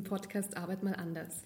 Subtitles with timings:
[0.00, 1.42] zum Podcast Arbeit mal anders.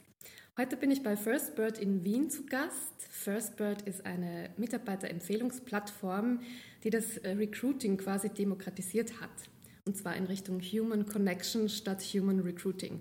[0.57, 3.03] Heute bin ich bei FirstBird in Wien zu Gast.
[3.11, 6.41] FirstBird ist eine Mitarbeiterempfehlungsplattform,
[6.85, 9.31] die das äh, Recruiting quasi demokratisiert hat.
[9.87, 13.01] Und zwar in Richtung Human Connection statt Human Recruiting.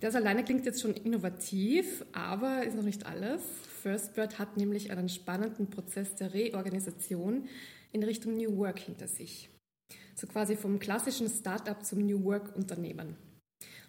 [0.00, 3.42] Das alleine klingt jetzt schon innovativ, aber ist noch nicht alles.
[3.82, 7.48] FirstBird hat nämlich einen spannenden Prozess der Reorganisation
[7.92, 9.50] in Richtung New Work hinter sich.
[10.16, 13.27] So quasi vom klassischen Startup zum New Work Unternehmen.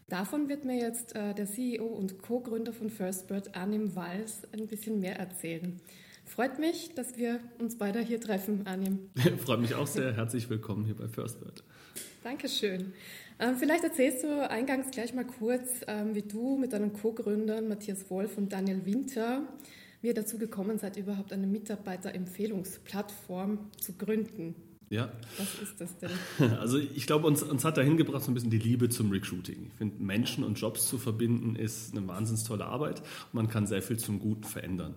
[0.09, 4.99] Davon wird mir jetzt äh, der CEO und Co-Gründer von FirstBird, Arnim Walls, ein bisschen
[4.99, 5.79] mehr erzählen.
[6.25, 9.11] Freut mich, dass wir uns beide hier treffen, Arnim.
[9.37, 10.15] Freut mich auch sehr.
[10.15, 11.63] Herzlich willkommen hier bei FirstBird.
[12.23, 12.93] Dankeschön.
[13.39, 18.09] Ähm, vielleicht erzählst du eingangs gleich mal kurz, ähm, wie du mit deinen Co-Gründern Matthias
[18.09, 19.43] Wolf und Daniel Winter,
[20.01, 24.55] wie ihr dazu gekommen seid, überhaupt eine Mitarbeiterempfehlungsplattform zu gründen.
[24.89, 25.11] Ja.
[25.37, 26.09] Was ist das denn?
[26.59, 29.67] Also ich glaube, uns, uns hat dahin gebracht so ein bisschen die Liebe zum Recruiting.
[29.67, 33.67] Ich finde, Menschen und Jobs zu verbinden ist eine wahnsinnig tolle Arbeit und man kann
[33.67, 34.95] sehr viel zum Guten verändern.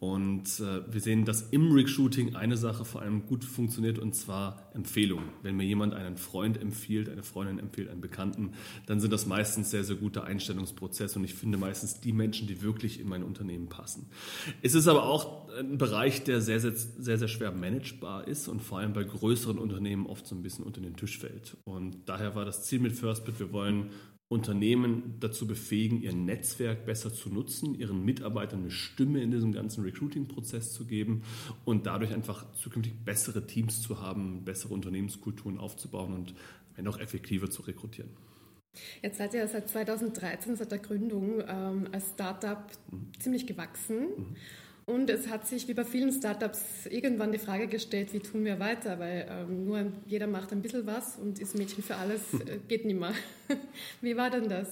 [0.00, 4.70] Und äh, wir sehen, dass im Recruiting eine Sache vor allem gut funktioniert und zwar
[4.72, 5.28] Empfehlungen.
[5.42, 8.54] Wenn mir jemand einen Freund empfiehlt, eine Freundin empfiehlt, einen Bekannten,
[8.86, 12.62] dann sind das meistens sehr, sehr gute Einstellungsprozesse und ich finde meistens die Menschen, die
[12.62, 14.06] wirklich in mein Unternehmen passen.
[14.62, 18.62] Es ist aber auch ein Bereich, der sehr, sehr, sehr, sehr schwer managebar ist und
[18.62, 21.58] vor allem bei größeren Unternehmen oft so ein bisschen unter den Tisch fällt.
[21.64, 23.90] Und daher war das Ziel mit FirstBit, wir wollen
[24.30, 29.82] Unternehmen dazu befähigen, ihr Netzwerk besser zu nutzen, ihren Mitarbeitern eine Stimme in diesem ganzen
[29.82, 31.24] Recruiting-Prozess zu geben
[31.64, 36.34] und dadurch einfach zukünftig bessere Teams zu haben, bessere Unternehmenskulturen aufzubauen und
[36.86, 38.10] auch effektiver zu rekrutieren.
[39.02, 43.10] Jetzt seid ihr seit 2013, seit der Gründung ähm, als Startup mhm.
[43.18, 43.98] ziemlich gewachsen.
[44.16, 44.36] Mhm.
[44.90, 48.58] Und es hat sich wie bei vielen Startups irgendwann die Frage gestellt, wie tun wir
[48.58, 52.58] weiter, weil ähm, nur jeder macht ein bisschen was und ist Mädchen für alles, äh,
[52.66, 53.12] geht nicht mehr.
[54.00, 54.68] wie war denn das?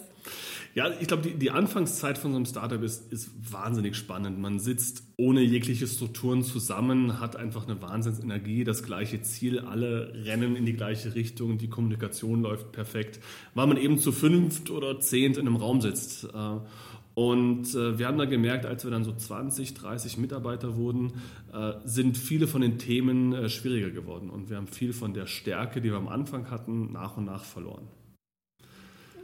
[0.75, 4.41] Ja, ich glaube, die, die, Anfangszeit von so einem Startup ist, ist wahnsinnig spannend.
[4.41, 10.57] Man sitzt ohne jegliche Strukturen zusammen, hat einfach eine Wahnsinnsenergie, das gleiche Ziel, alle rennen
[10.57, 13.21] in die gleiche Richtung, die Kommunikation läuft perfekt,
[13.55, 16.25] weil man eben zu fünft oder zehnt in einem Raum sitzt.
[16.25, 16.59] Äh,
[17.19, 21.15] und äh, wir haben dann gemerkt, als wir dann so 20, 30 Mitarbeiter wurden,
[21.53, 24.31] äh, sind viele von den Themen äh, schwieriger geworden.
[24.31, 27.43] Und wir haben viel von der Stärke, die wir am Anfang hatten, nach und nach
[27.43, 27.89] verloren.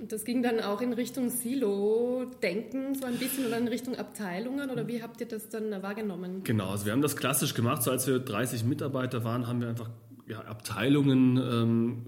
[0.00, 4.71] Und das ging dann auch in Richtung Silo-Denken so ein bisschen oder in Richtung Abteilungen
[4.71, 6.43] oder wie habt ihr das dann wahrgenommen?
[6.43, 7.84] Genau, also wir haben das klassisch gemacht.
[7.84, 9.91] So als wir 30 Mitarbeiter waren, haben wir einfach
[10.26, 12.06] ja, Abteilungen ähm,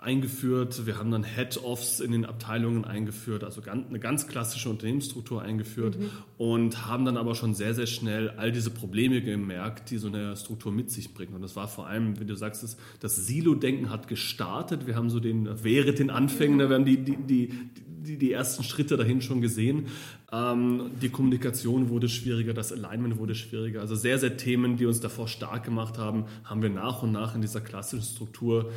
[0.00, 0.86] eingeführt.
[0.86, 6.10] Wir haben dann Head-Offs in den Abteilungen eingeführt, also eine ganz klassische Unternehmensstruktur eingeführt mhm.
[6.38, 10.36] und haben dann aber schon sehr, sehr schnell all diese Probleme gemerkt, die so eine
[10.36, 11.34] Struktur mit sich bringt.
[11.34, 14.86] Und das war vor allem, wie du sagst, das, das Silo-Denken hat gestartet.
[14.86, 18.64] Wir haben so den, wäre den Anfängen, wir haben die, die, die, die, die ersten
[18.64, 19.86] Schritte dahin schon gesehen.
[20.32, 23.82] Ähm, die Kommunikation wurde schwieriger, das Alignment wurde schwieriger.
[23.82, 27.34] Also sehr, sehr Themen, die uns davor stark gemacht haben, haben wir nach und nach
[27.34, 28.70] in dieser klassischen Struktur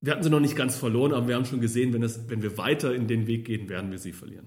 [0.00, 2.42] wir hatten sie noch nicht ganz verloren, aber wir haben schon gesehen, wenn, es, wenn
[2.42, 4.46] wir weiter in den Weg gehen, werden wir sie verlieren.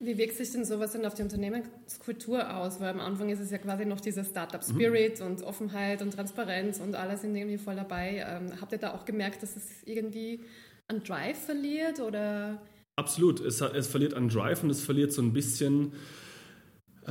[0.00, 2.80] Wie wirkt sich denn sowas denn auf die Unternehmenskultur aus?
[2.80, 5.26] Weil am Anfang ist es ja quasi noch dieser Startup-Spirit mhm.
[5.26, 8.24] und Offenheit und Transparenz und alles sind irgendwie voll dabei.
[8.28, 10.40] Ähm, habt ihr da auch gemerkt, dass es irgendwie
[10.88, 12.60] an Drive verliert oder?
[12.96, 15.92] Absolut, es, es verliert an Drive und es verliert so ein bisschen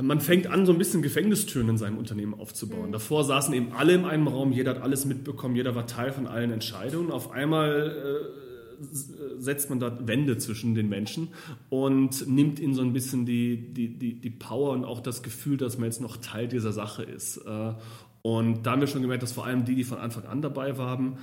[0.00, 2.88] man fängt an, so ein bisschen Gefängnistüren in seinem Unternehmen aufzubauen.
[2.88, 2.92] Mhm.
[2.92, 6.26] Davor saßen eben alle in einem Raum, jeder hat alles mitbekommen, jeder war Teil von
[6.26, 7.10] allen Entscheidungen.
[7.10, 8.44] Auf einmal äh,
[9.38, 11.28] setzt man da Wände zwischen den Menschen
[11.68, 15.56] und nimmt ihnen so ein bisschen die, die, die, die Power und auch das Gefühl,
[15.56, 17.38] dass man jetzt noch Teil dieser Sache ist.
[17.38, 17.72] Äh,
[18.26, 20.78] und da haben wir schon gemerkt, dass vor allem die, die von Anfang an dabei
[20.78, 21.18] waren,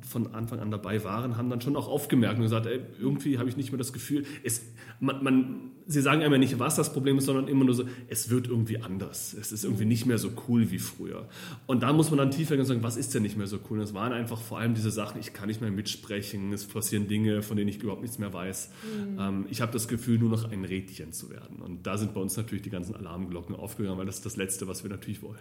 [0.00, 3.48] von Anfang an dabei waren, haben dann schon auch aufgemerkt und gesagt, ey, irgendwie habe
[3.48, 4.62] ich nicht mehr das Gefühl, es,
[4.98, 8.30] man, man, sie sagen einmal nicht, was das Problem ist, sondern immer nur so, es
[8.30, 9.32] wird irgendwie anders.
[9.40, 11.28] Es ist irgendwie nicht mehr so cool wie früher.
[11.66, 13.60] Und da muss man dann tiefer gehen und sagen, was ist denn nicht mehr so
[13.70, 13.78] cool?
[13.78, 17.06] Und es waren einfach vor allem diese Sachen, ich kann nicht mehr mitsprechen, es passieren
[17.06, 18.70] Dinge, von denen ich überhaupt nichts mehr weiß.
[18.82, 19.20] Mhm.
[19.20, 21.62] Ähm, ich habe das Gefühl, nur noch ein Rädchen zu werden.
[21.62, 24.66] Und da sind bei uns natürlich die ganzen Alarmglocken aufgegangen, weil das ist das Letzte,
[24.66, 25.38] was wir natürlich wollen.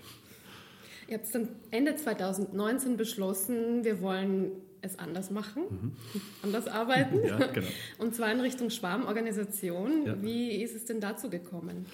[1.13, 4.51] Ihr habt dann Ende 2019 beschlossen, wir wollen
[4.81, 5.91] es anders machen, mhm.
[6.41, 7.19] anders arbeiten.
[7.27, 7.67] Ja, genau.
[7.99, 10.07] Und zwar in Richtung Schwarmorganisation.
[10.07, 10.19] Ja.
[10.23, 11.85] Wie ist es denn dazu gekommen?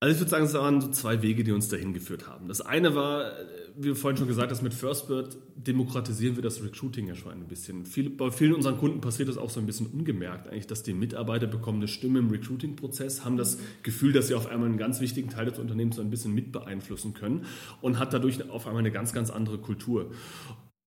[0.00, 2.46] Also ich würde sagen, es waren so zwei Wege, die uns dahin geführt haben.
[2.46, 3.32] Das eine war,
[3.76, 7.48] wie wir vorhin schon gesagt haben, mit FirstBird demokratisieren wir das Recruiting ja schon ein
[7.48, 7.84] bisschen.
[8.16, 11.48] Bei vielen unseren Kunden passiert das auch so ein bisschen ungemerkt eigentlich, dass die Mitarbeiter
[11.48, 15.30] bekommen eine Stimme im Recruiting-Prozess, haben das Gefühl, dass sie auf einmal einen ganz wichtigen
[15.30, 17.46] Teil des Unternehmens so ein bisschen mit beeinflussen können
[17.80, 20.12] und hat dadurch auf einmal eine ganz, ganz andere Kultur.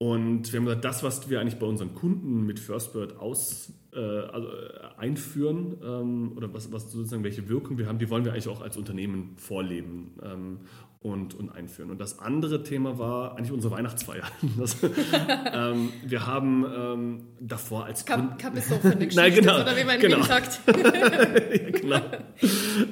[0.02, 4.00] Und wir haben gesagt, das, was wir eigentlich bei unseren Kunden mit FirstBird aus, äh,
[4.00, 8.32] also, äh, einführen ähm, oder was, was sozusagen welche Wirkung wir haben, die wollen wir
[8.32, 10.14] eigentlich auch als Unternehmen vorleben.
[10.24, 10.58] Ähm,
[11.02, 11.90] und, und einführen.
[11.90, 14.24] Und das andere Thema war eigentlich unsere Weihnachtsfeier.
[14.58, 14.78] Das,
[15.54, 20.22] ähm, wir haben ähm, davor als Kap Kapisophen Nein, genau, oder wie man genau.
[20.22, 20.60] sagt.
[20.68, 21.96] ja, genau.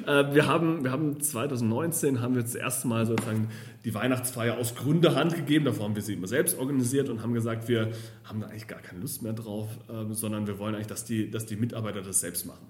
[0.07, 3.49] Äh, wir, haben, wir haben 2019 haben wir das erste Mal sozusagen
[3.85, 5.65] die Weihnachtsfeier aus Gründerhand gegeben.
[5.65, 7.91] Davor haben wir sie immer selbst organisiert und haben gesagt, wir
[8.23, 11.29] haben da eigentlich gar keine Lust mehr drauf, äh, sondern wir wollen eigentlich, dass die,
[11.29, 12.65] dass die Mitarbeiter das selbst machen.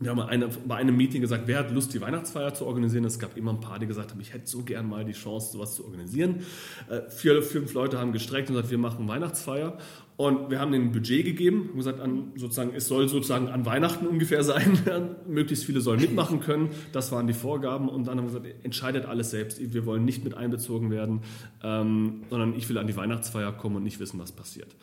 [0.00, 3.04] Wir haben bei einem Meeting gesagt, wer hat Lust, die Weihnachtsfeier zu organisieren?
[3.04, 5.52] Es gab immer ein paar, die gesagt haben, ich hätte so gern mal die Chance,
[5.52, 6.40] sowas zu organisieren.
[6.88, 9.76] Äh, vier, fünf Leute haben gestreckt und gesagt, wir machen Weihnachtsfeier.
[10.16, 13.66] Und wir haben ihnen ein Budget gegeben und gesagt, an, sozusagen, es soll sozusagen an
[13.66, 14.78] Weihnachten ungefähr sein.
[15.28, 16.70] Möglichst viele sollen mitmachen können.
[16.92, 17.90] Das waren die Vorgaben.
[17.90, 19.60] Und dann haben wir gesagt, entscheidet alles selbst.
[19.60, 21.20] Wir wollen nicht mit einbezogen werden,
[21.62, 24.74] ähm, sondern ich will an die Weihnachtsfeier kommen und nicht wissen, was passiert.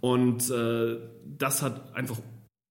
[0.00, 0.98] Und äh,
[1.38, 2.18] das hat einfach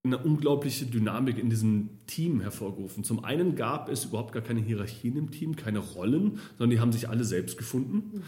[0.06, 3.04] eine unglaubliche Dynamik in diesem Team hervorgerufen.
[3.04, 6.92] Zum einen gab es überhaupt gar keine Hierarchien im Team, keine Rollen, sondern die haben
[6.92, 8.18] sich alle selbst gefunden.
[8.18, 8.22] Mhm.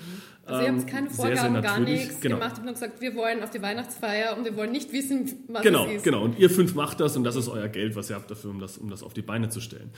[0.48, 2.36] Also ihr habt keine Vorgaben, sehr, sehr gar nichts genau.
[2.36, 2.52] gemacht.
[2.52, 5.62] Ihr habt nur gesagt, wir wollen auf die Weihnachtsfeier und wir wollen nicht wissen, was
[5.62, 6.04] genau, es ist.
[6.04, 8.50] Genau, und ihr fünf macht das und das ist euer Geld, was ihr habt dafür,
[8.50, 9.90] um das, um das auf die Beine zu stellen.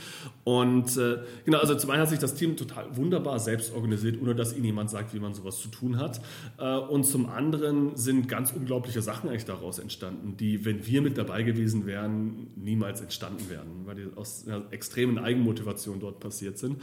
[0.45, 4.35] Und äh, genau, also zum einen hat sich das Team total wunderbar selbst organisiert, ohne
[4.35, 6.21] dass ihnen jemand sagt, wie man sowas zu tun hat.
[6.59, 11.17] Äh, und zum anderen sind ganz unglaubliche Sachen eigentlich daraus entstanden, die, wenn wir mit
[11.19, 16.81] dabei gewesen wären, niemals entstanden wären, weil die aus einer extremen Eigenmotivation dort passiert sind.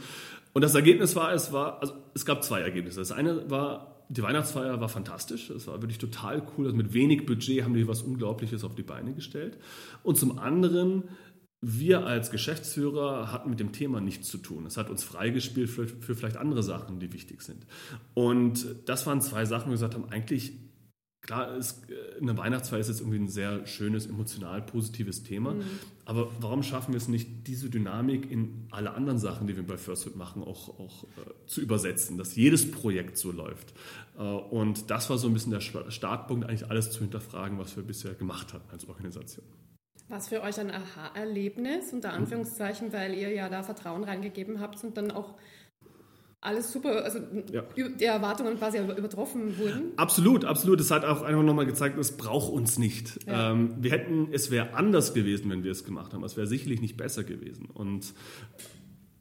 [0.58, 2.98] Und das Ergebnis war, es war, also es gab zwei Ergebnisse.
[2.98, 5.50] Das eine war, die Weihnachtsfeier war fantastisch.
[5.50, 6.64] Es war wirklich total cool.
[6.64, 9.56] Also mit wenig Budget haben die was Unglaubliches auf die Beine gestellt.
[10.02, 11.04] Und zum anderen,
[11.60, 14.66] wir als Geschäftsführer hatten mit dem Thema nichts zu tun.
[14.66, 17.64] Es hat uns freigespielt für, für vielleicht andere Sachen, die wichtig sind.
[18.14, 20.54] Und das waren zwei Sachen, wo wir gesagt haben, eigentlich
[21.20, 25.54] Klar, ist, äh, eine Weihnachtsfeier ist jetzt irgendwie ein sehr schönes, emotional positives Thema.
[25.54, 25.62] Mhm.
[26.04, 29.76] Aber warum schaffen wir es nicht, diese Dynamik in alle anderen Sachen, die wir bei
[29.76, 33.74] Firstwood machen, auch, auch äh, zu übersetzen, dass jedes Projekt so läuft?
[34.16, 37.82] Äh, und das war so ein bisschen der Startpunkt, eigentlich alles zu hinterfragen, was wir
[37.82, 39.44] bisher gemacht haben als Organisation.
[40.08, 42.18] Was für euch ein Aha-Erlebnis, unter mhm.
[42.18, 45.34] Anführungszeichen, weil ihr ja da Vertrauen reingegeben habt und dann auch
[46.40, 47.18] alles super, also
[47.52, 47.62] ja.
[47.76, 49.92] die Erwartungen quasi übertroffen wurden.
[49.96, 50.80] Absolut, absolut.
[50.80, 53.26] Es hat auch einfach nochmal gezeigt, es braucht uns nicht.
[53.26, 53.52] Ja.
[53.52, 56.22] Ähm, wir hätten, es wäre anders gewesen, wenn wir es gemacht haben.
[56.22, 57.66] Es wäre sicherlich nicht besser gewesen.
[57.66, 58.14] Und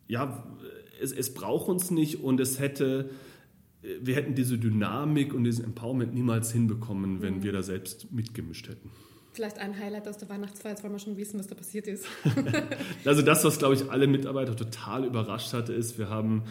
[0.08, 0.44] ja,
[1.02, 3.10] es, es braucht uns nicht und es hätte,
[3.82, 7.44] wir hätten diese Dynamik und diesen Empowerment niemals hinbekommen, wenn mhm.
[7.44, 8.92] wir da selbst mitgemischt hätten.
[9.34, 12.06] Vielleicht ein Highlight aus der Weihnachtsfeier, jetzt wollen wir schon wissen, was da passiert ist.
[13.06, 16.44] also das, was, glaube ich, alle Mitarbeiter total überrascht hatte, ist, wir haben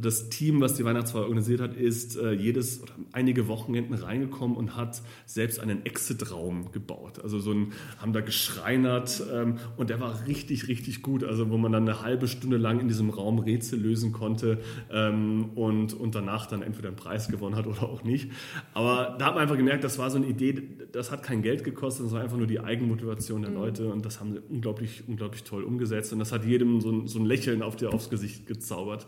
[0.00, 4.76] das Team, was die Weihnachtsfeier organisiert hat, ist äh, jedes oder einige Wochenenden reingekommen und
[4.76, 7.20] hat selbst einen Exit-Raum gebaut.
[7.22, 11.22] Also so ein, haben da geschreinert ähm, und der war richtig, richtig gut.
[11.22, 14.58] Also wo man dann eine halbe Stunde lang in diesem Raum Rätsel lösen konnte
[14.90, 18.32] ähm, und, und danach dann entweder einen Preis gewonnen hat oder auch nicht.
[18.72, 21.62] Aber da hat man einfach gemerkt, das war so eine Idee, das hat kein Geld
[21.62, 23.56] gekostet, das war einfach nur die Eigenmotivation der mhm.
[23.56, 27.06] Leute und das haben sie unglaublich, unglaublich toll umgesetzt und das hat jedem so ein,
[27.06, 29.06] so ein Lächeln auf die, aufs Gesicht gezaubert.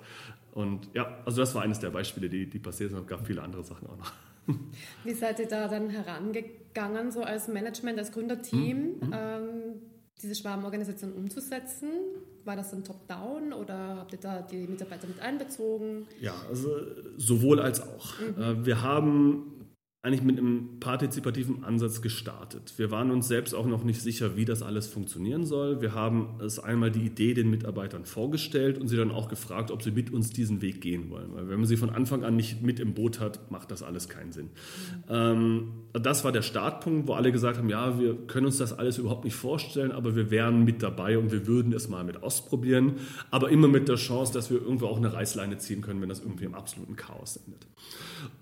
[0.56, 2.98] Und ja, also das war eines der Beispiele, die, die passiert sind.
[2.98, 4.12] Es gab viele andere Sachen auch noch.
[5.04, 9.12] Wie seid ihr da dann herangegangen, so als Management, als Gründerteam, mhm.
[9.12, 9.50] ähm,
[10.22, 11.90] diese Schwarmorganisation umzusetzen?
[12.46, 16.06] War das dann top-down oder habt ihr da die Mitarbeiter mit einbezogen?
[16.22, 16.70] Ja, also
[17.18, 18.14] sowohl als auch.
[18.18, 18.42] Mhm.
[18.42, 19.55] Äh, wir haben
[20.06, 22.74] eigentlich mit einem partizipativen Ansatz gestartet.
[22.76, 25.80] Wir waren uns selbst auch noch nicht sicher, wie das alles funktionieren soll.
[25.80, 29.82] Wir haben es einmal die Idee den Mitarbeitern vorgestellt und sie dann auch gefragt, ob
[29.82, 31.34] sie mit uns diesen Weg gehen wollen.
[31.34, 34.08] Weil wenn man sie von Anfang an nicht mit im Boot hat, macht das alles
[34.08, 34.50] keinen Sinn.
[35.08, 38.98] Ähm, das war der Startpunkt, wo alle gesagt haben, ja, wir können uns das alles
[38.98, 42.94] überhaupt nicht vorstellen, aber wir wären mit dabei und wir würden es mal mit ausprobieren,
[43.32, 46.20] aber immer mit der Chance, dass wir irgendwo auch eine Reißleine ziehen können, wenn das
[46.20, 47.66] irgendwie im absoluten Chaos endet.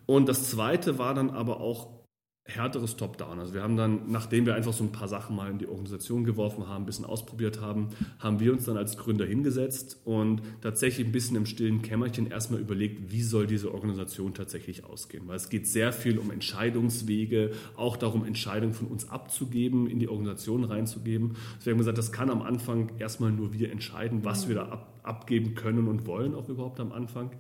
[0.07, 2.05] Und das Zweite war dann aber auch
[2.47, 3.39] härteres Top-Down.
[3.41, 6.25] Also wir haben dann, nachdem wir einfach so ein paar Sachen mal in die Organisation
[6.25, 11.07] geworfen haben, ein bisschen ausprobiert haben, haben wir uns dann als Gründer hingesetzt und tatsächlich
[11.07, 15.27] ein bisschen im stillen Kämmerchen erstmal überlegt, wie soll diese Organisation tatsächlich ausgehen.
[15.27, 20.09] Weil es geht sehr viel um Entscheidungswege, auch darum, Entscheidungen von uns abzugeben, in die
[20.09, 21.37] Organisation reinzugeben.
[21.57, 24.69] Deswegen haben wir gesagt, das kann am Anfang erstmal nur wir entscheiden, was wir da
[24.69, 27.31] ab, abgeben können und wollen, auch überhaupt am Anfang.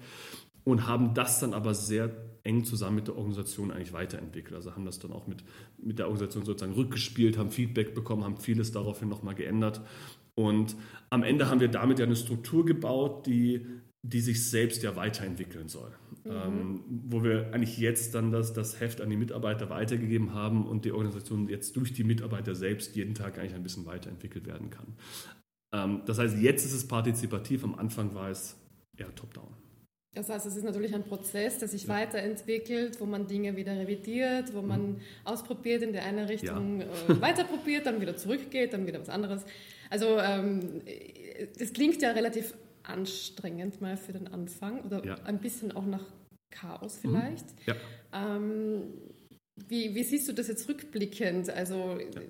[0.64, 2.10] Und haben das dann aber sehr
[2.44, 4.54] eng zusammen mit der Organisation eigentlich weiterentwickelt.
[4.54, 5.42] Also haben das dann auch mit,
[5.82, 9.80] mit der Organisation sozusagen rückgespielt, haben Feedback bekommen, haben vieles daraufhin nochmal geändert.
[10.34, 10.76] Und
[11.10, 13.66] am Ende haben wir damit ja eine Struktur gebaut, die,
[14.02, 15.92] die sich selbst ja weiterentwickeln soll.
[16.24, 16.30] mhm.
[16.30, 20.84] ähm, wo wir eigentlich jetzt dann das, das Heft an die Mitarbeiter weitergegeben haben und
[20.84, 24.96] die Organisation jetzt durch die Mitarbeiter selbst jeden Tag eigentlich ein bisschen weiterentwickelt werden kann.
[25.72, 28.56] Ähm, das heißt, jetzt ist es partizipativ, am Anfang war es
[28.96, 29.54] eher top-down.
[30.14, 31.88] Das heißt, es ist natürlich ein Prozess, der sich ja.
[31.88, 35.00] weiterentwickelt, wo man Dinge wieder revidiert, wo man mhm.
[35.24, 36.86] ausprobiert, in der eine Richtung ja.
[36.86, 39.44] äh, weiterprobiert, dann wieder zurückgeht, dann wieder was anderes.
[39.90, 40.82] Also ähm,
[41.58, 42.54] das klingt ja relativ
[42.84, 45.14] anstrengend mal für den Anfang oder ja.
[45.24, 46.04] ein bisschen auch nach
[46.50, 47.08] Chaos mhm.
[47.08, 47.46] vielleicht.
[47.46, 47.66] Mhm.
[47.66, 48.36] Ja.
[48.36, 48.82] Ähm,
[49.68, 51.50] wie, wie, siehst du das jetzt rückblickend?
[51.50, 52.20] Also ja.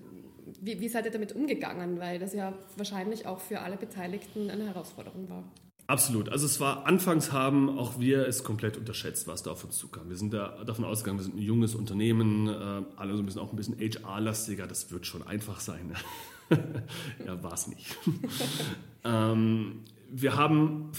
[0.61, 1.99] wie, wie seid ihr damit umgegangen?
[1.99, 5.45] Weil das ja wahrscheinlich auch für alle Beteiligten eine Herausforderung war.
[5.87, 6.31] Absolut.
[6.31, 10.09] Also es war anfangs haben auch wir es komplett unterschätzt, was da auf uns zukam.
[10.09, 13.43] Wir sind da davon ausgegangen, wir sind ein junges Unternehmen, äh, alle so ein bisschen
[13.43, 14.67] auch ein bisschen HR-lastiger.
[14.67, 15.93] Das wird schon einfach sein.
[17.27, 17.99] ja, war es nicht.
[19.05, 20.93] ähm, wir haben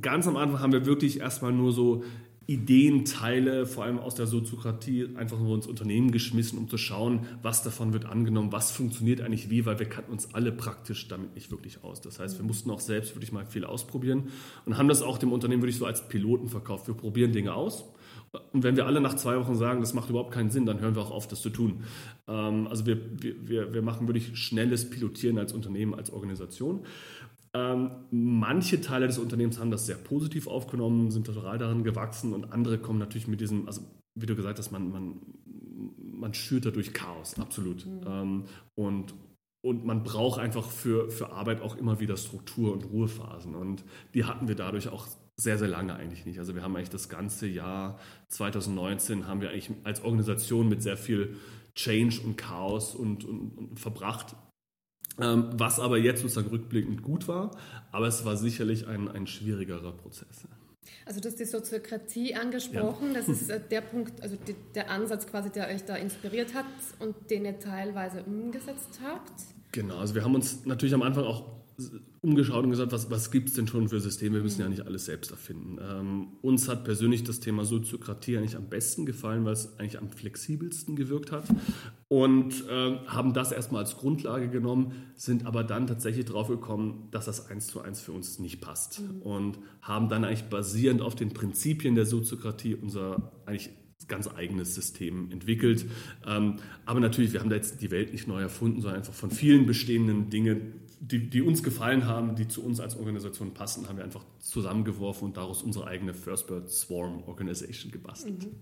[0.00, 2.04] ganz am Anfang haben wir wirklich erstmal nur so
[2.50, 7.62] Ideenteile, vor allem aus der Soziokratie, einfach nur ins Unternehmen geschmissen, um zu schauen, was
[7.62, 11.52] davon wird angenommen, was funktioniert eigentlich wie, weil wir kannten uns alle praktisch damit nicht
[11.52, 12.00] wirklich aus.
[12.00, 14.30] Das heißt, wir mussten auch selbst wirklich mal viel ausprobieren
[14.66, 16.88] und haben das auch dem Unternehmen wirklich so als Piloten verkauft.
[16.88, 17.84] Wir probieren Dinge aus.
[18.52, 20.96] Und wenn wir alle nach zwei Wochen sagen, das macht überhaupt keinen Sinn, dann hören
[20.96, 21.84] wir auch auf, das zu tun.
[22.26, 26.80] Ähm, also wir, wir, wir machen wirklich schnelles Pilotieren als Unternehmen, als Organisation.
[27.52, 32.52] Ähm, manche Teile des Unternehmens haben das sehr positiv aufgenommen, sind total daran gewachsen und
[32.52, 33.82] andere kommen natürlich mit diesem, also
[34.14, 35.20] wie du gesagt hast, man, man,
[35.96, 37.86] man schürt dadurch Chaos, absolut.
[37.86, 38.00] Mhm.
[38.06, 38.44] Ähm,
[38.76, 39.14] und,
[39.62, 43.54] und man braucht einfach für, für Arbeit auch immer wieder Struktur und Ruhephasen.
[43.54, 46.38] Und die hatten wir dadurch auch sehr, sehr lange eigentlich nicht.
[46.38, 50.96] Also wir haben eigentlich das ganze Jahr 2019 haben wir eigentlich als Organisation mit sehr
[50.96, 51.36] viel
[51.74, 54.36] Change und Chaos und, und, und verbracht.
[55.20, 57.50] Ähm, was aber jetzt sozusagen rückblickend gut war,
[57.92, 60.46] aber es war sicherlich ein, ein schwierigerer Prozess.
[61.04, 63.14] Also du hast die Soziokratie angesprochen, ja.
[63.14, 66.64] das ist äh, der Punkt, also die, der Ansatz quasi, der euch da inspiriert hat
[67.00, 69.32] und den ihr teilweise umgesetzt habt.
[69.72, 71.59] Genau, also wir haben uns natürlich am Anfang auch
[72.20, 74.36] umgeschaut und gesagt, was, was gibt es denn schon für Systeme?
[74.36, 75.78] Wir müssen ja nicht alles selbst erfinden.
[75.80, 80.10] Ähm, uns hat persönlich das Thema Soziokratie eigentlich am besten gefallen, weil es eigentlich am
[80.10, 81.44] flexibelsten gewirkt hat.
[82.08, 87.26] Und äh, haben das erstmal als Grundlage genommen, sind aber dann tatsächlich drauf gekommen, dass
[87.26, 89.00] das eins zu eins für uns nicht passt.
[89.00, 89.22] Mhm.
[89.22, 93.70] Und haben dann eigentlich basierend auf den Prinzipien der Soziokratie unser eigentlich
[94.10, 95.86] ganz eigenes System entwickelt.
[96.26, 99.30] Ähm, aber natürlich, wir haben da jetzt die Welt nicht neu erfunden, sondern einfach von
[99.30, 103.96] vielen bestehenden Dingen die, die, uns gefallen haben, die zu uns als Organisation passen, haben
[103.96, 108.44] wir einfach zusammengeworfen und daraus unsere eigene First Bird Swarm Organization gebastelt.
[108.44, 108.56] Mhm.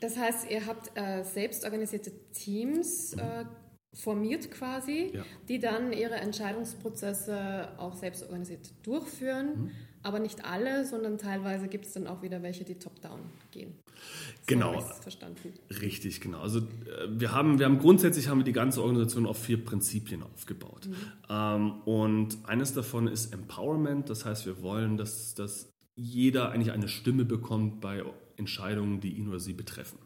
[0.00, 3.46] Das heißt, ihr habt äh, selbst organisierte Teams äh,
[3.94, 5.24] formiert quasi, ja.
[5.48, 9.64] die dann ihre Entscheidungsprozesse auch selbst organisiert durchführen.
[9.64, 9.70] Mhm
[10.04, 13.20] aber nicht alle, sondern teilweise gibt es dann auch wieder welche, die top-down
[13.50, 13.72] gehen.
[13.94, 14.80] So genau.
[14.80, 15.54] Verstanden.
[15.80, 16.40] Richtig, genau.
[16.40, 20.22] Also äh, wir haben, wir haben grundsätzlich haben wir die ganze Organisation auf vier Prinzipien
[20.22, 20.88] aufgebaut.
[20.88, 20.94] Mhm.
[21.30, 24.10] Ähm, und eines davon ist Empowerment.
[24.10, 28.04] Das heißt, wir wollen, dass, dass jeder eigentlich eine Stimme bekommt bei
[28.36, 29.98] Entscheidungen, die ihn oder sie betreffen.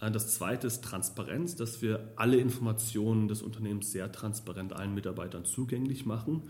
[0.00, 5.44] Äh, das zweite ist Transparenz, dass wir alle Informationen des Unternehmens sehr transparent allen Mitarbeitern
[5.44, 6.44] zugänglich machen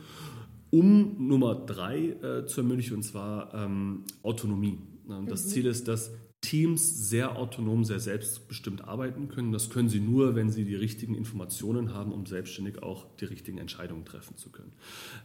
[0.70, 4.78] um Nummer drei äh, zu ermöglichen, und zwar ähm, Autonomie.
[5.26, 5.48] Das mhm.
[5.48, 9.52] Ziel ist, dass Teams sehr autonom, sehr selbstbestimmt arbeiten können.
[9.52, 13.58] Das können sie nur, wenn sie die richtigen Informationen haben, um selbstständig auch die richtigen
[13.58, 14.72] Entscheidungen treffen zu können.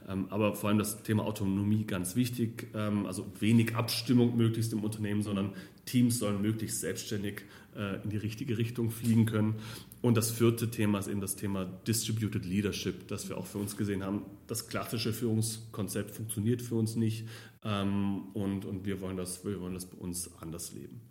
[0.10, 2.68] Ähm, aber vor allem das Thema Autonomie ganz wichtig.
[2.74, 5.54] Ähm, also wenig Abstimmung möglichst im Unternehmen, sondern
[5.86, 7.44] Teams sollen möglichst selbstständig
[7.75, 9.55] in die richtige Richtung fliegen können.
[10.01, 13.75] Und das vierte Thema ist eben das Thema Distributed Leadership, das wir auch für uns
[13.75, 14.22] gesehen haben.
[14.48, 17.27] Das klassische Führungskonzept funktioniert für uns nicht
[17.63, 21.01] ähm, und, und wir, wollen das, wir wollen das bei uns anders leben.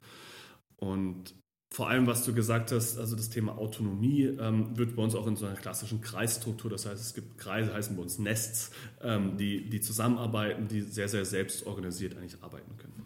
[0.76, 1.34] Und
[1.74, 5.26] vor allem, was du gesagt hast, also das Thema Autonomie ähm, wird bei uns auch
[5.26, 8.70] in so einer klassischen Kreisstruktur, das heißt, es gibt Kreise, heißen bei uns Nests,
[9.02, 13.02] ähm, die, die zusammenarbeiten, die sehr, sehr selbstorganisiert eigentlich arbeiten können.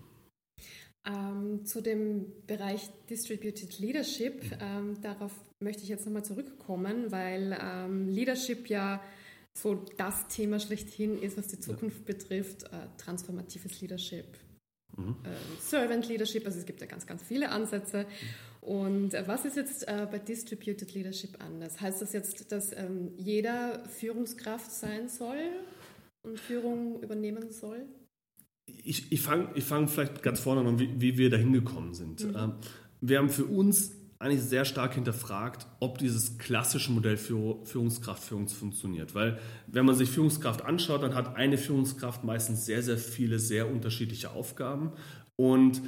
[1.08, 8.08] Ähm, zu dem Bereich Distributed Leadership, ähm, darauf möchte ich jetzt nochmal zurückkommen, weil ähm,
[8.08, 9.02] Leadership ja
[9.54, 12.04] so das Thema schlechthin ist, was die Zukunft ja.
[12.04, 12.64] betrifft.
[12.64, 14.26] Äh, transformatives Leadership,
[14.96, 15.16] mhm.
[15.24, 18.06] äh, Servant Leadership, also es gibt ja ganz, ganz viele Ansätze.
[18.60, 21.80] Und äh, was ist jetzt äh, bei Distributed Leadership anders?
[21.80, 25.38] Heißt das jetzt, dass ähm, jeder Führungskraft sein soll
[26.22, 27.86] und Führung übernehmen soll?
[28.84, 32.24] Ich, ich fange ich fang vielleicht ganz vorne an, wie, wie wir da hingekommen sind.
[32.24, 32.36] Mhm.
[32.36, 32.52] Ähm,
[33.00, 39.14] wir haben für uns eigentlich sehr stark hinterfragt, ob dieses klassische Modell für Führungskraftführung funktioniert.
[39.14, 43.70] Weil wenn man sich Führungskraft anschaut, dann hat eine Führungskraft meistens sehr, sehr viele, sehr
[43.70, 44.92] unterschiedliche Aufgaben.
[45.36, 45.82] Und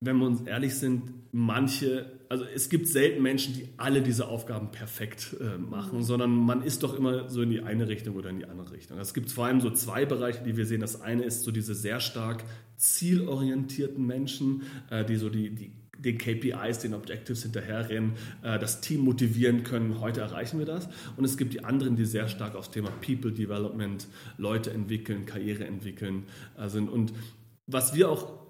[0.00, 4.70] wenn wir uns ehrlich sind, manche, also es gibt selten Menschen, die alle diese Aufgaben
[4.70, 8.38] perfekt äh, machen, sondern man ist doch immer so in die eine Richtung oder in
[8.38, 8.98] die andere Richtung.
[8.98, 10.80] Es gibt vor allem so zwei Bereiche, die wir sehen.
[10.80, 12.44] Das eine ist so diese sehr stark
[12.76, 18.12] zielorientierten Menschen, äh, die so die, die den KPIs, den Objectives hinterherrennen,
[18.42, 20.88] äh, das Team motivieren können, heute erreichen wir das.
[21.16, 25.66] Und es gibt die anderen, die sehr stark aufs Thema People Development, Leute entwickeln, Karriere
[25.66, 26.26] entwickeln
[26.56, 26.88] äh, sind.
[26.88, 27.12] Und
[27.66, 28.47] was wir auch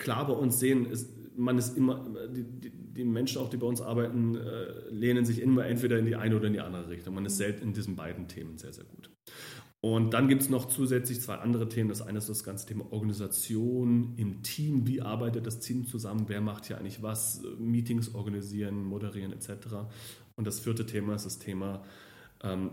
[0.00, 3.66] klar bei uns sehen, ist, man ist immer, die, die, die Menschen auch, die bei
[3.66, 7.14] uns arbeiten, äh, lehnen sich immer entweder in die eine oder in die andere Richtung.
[7.14, 9.10] Man ist selten in diesen beiden Themen sehr, sehr gut.
[9.82, 11.88] Und dann gibt es noch zusätzlich zwei andere Themen.
[11.88, 14.86] Das eine ist das ganze Thema Organisation im Team.
[14.86, 16.24] Wie arbeitet das Team zusammen?
[16.26, 17.42] Wer macht hier eigentlich was?
[17.58, 19.48] Meetings organisieren, moderieren etc.
[20.36, 21.82] Und das vierte Thema ist das Thema
[22.42, 22.72] ähm,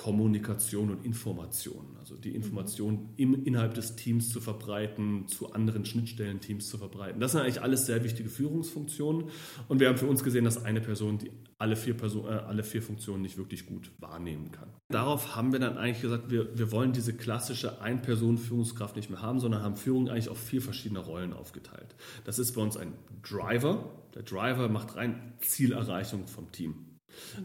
[0.00, 1.84] Kommunikation und Information.
[1.98, 7.20] Also die Information im, innerhalb des Teams zu verbreiten, zu anderen Schnittstellen-Teams zu verbreiten.
[7.20, 9.26] Das sind eigentlich alles sehr wichtige Führungsfunktionen.
[9.68, 12.62] Und wir haben für uns gesehen, dass eine Person die alle vier, Person, äh, alle
[12.62, 14.70] vier Funktionen nicht wirklich gut wahrnehmen kann.
[14.88, 19.38] Darauf haben wir dann eigentlich gesagt, wir, wir wollen diese klassische Ein-Personen-Führungskraft nicht mehr haben,
[19.38, 21.94] sondern haben Führung eigentlich auf vier verschiedene Rollen aufgeteilt.
[22.24, 23.84] Das ist bei uns ein Driver.
[24.14, 26.89] Der Driver macht rein Zielerreichung vom Team.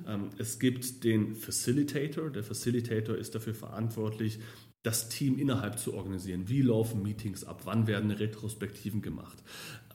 [0.08, 2.30] Ähm, es gibt den Facilitator.
[2.30, 4.40] Der Facilitator ist dafür verantwortlich,
[4.86, 6.48] das Team innerhalb zu organisieren.
[6.48, 7.62] Wie laufen Meetings ab?
[7.64, 9.44] Wann werden Retrospektiven gemacht?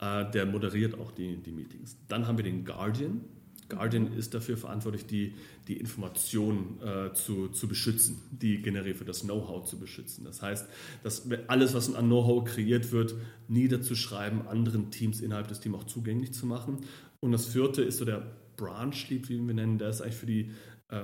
[0.00, 1.96] Äh, der moderiert auch die, die Meetings.
[2.08, 3.20] Dann haben wir den Guardian.
[3.68, 5.34] Guardian ist dafür verantwortlich, die,
[5.68, 10.24] die Informationen äh, zu, zu beschützen, die generell für das Know-how zu beschützen.
[10.24, 10.68] Das heißt,
[11.04, 13.14] dass alles, was an Know-how kreiert wird,
[13.46, 16.78] niederzuschreiben, anderen Teams innerhalb des Teams auch zugänglich zu machen.
[17.20, 18.26] Und das vierte ist so der
[18.60, 20.50] Branch Lead, wie wir nennen, der ist eigentlich für die,
[20.90, 21.02] äh,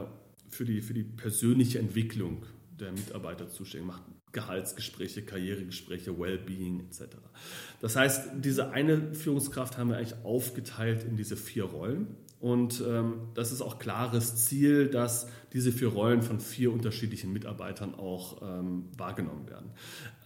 [0.50, 2.44] für die, für die persönliche Entwicklung
[2.78, 7.16] der Mitarbeiter zuständig, macht Gehaltsgespräche, Karrieregespräche, Wellbeing etc.
[7.80, 12.08] Das heißt, diese eine Führungskraft haben wir eigentlich aufgeteilt in diese vier Rollen.
[12.38, 17.94] Und ähm, das ist auch klares Ziel, dass diese vier Rollen von vier unterschiedlichen Mitarbeitern
[17.94, 19.70] auch ähm, wahrgenommen werden.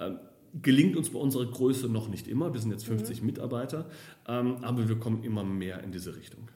[0.01, 0.19] Ähm,
[0.61, 2.53] gelingt uns bei unserer Größe noch nicht immer.
[2.53, 3.27] Wir sind jetzt 50 mhm.
[3.27, 3.89] Mitarbeiter,
[4.27, 6.49] ähm, aber wir kommen immer mehr in diese Richtung.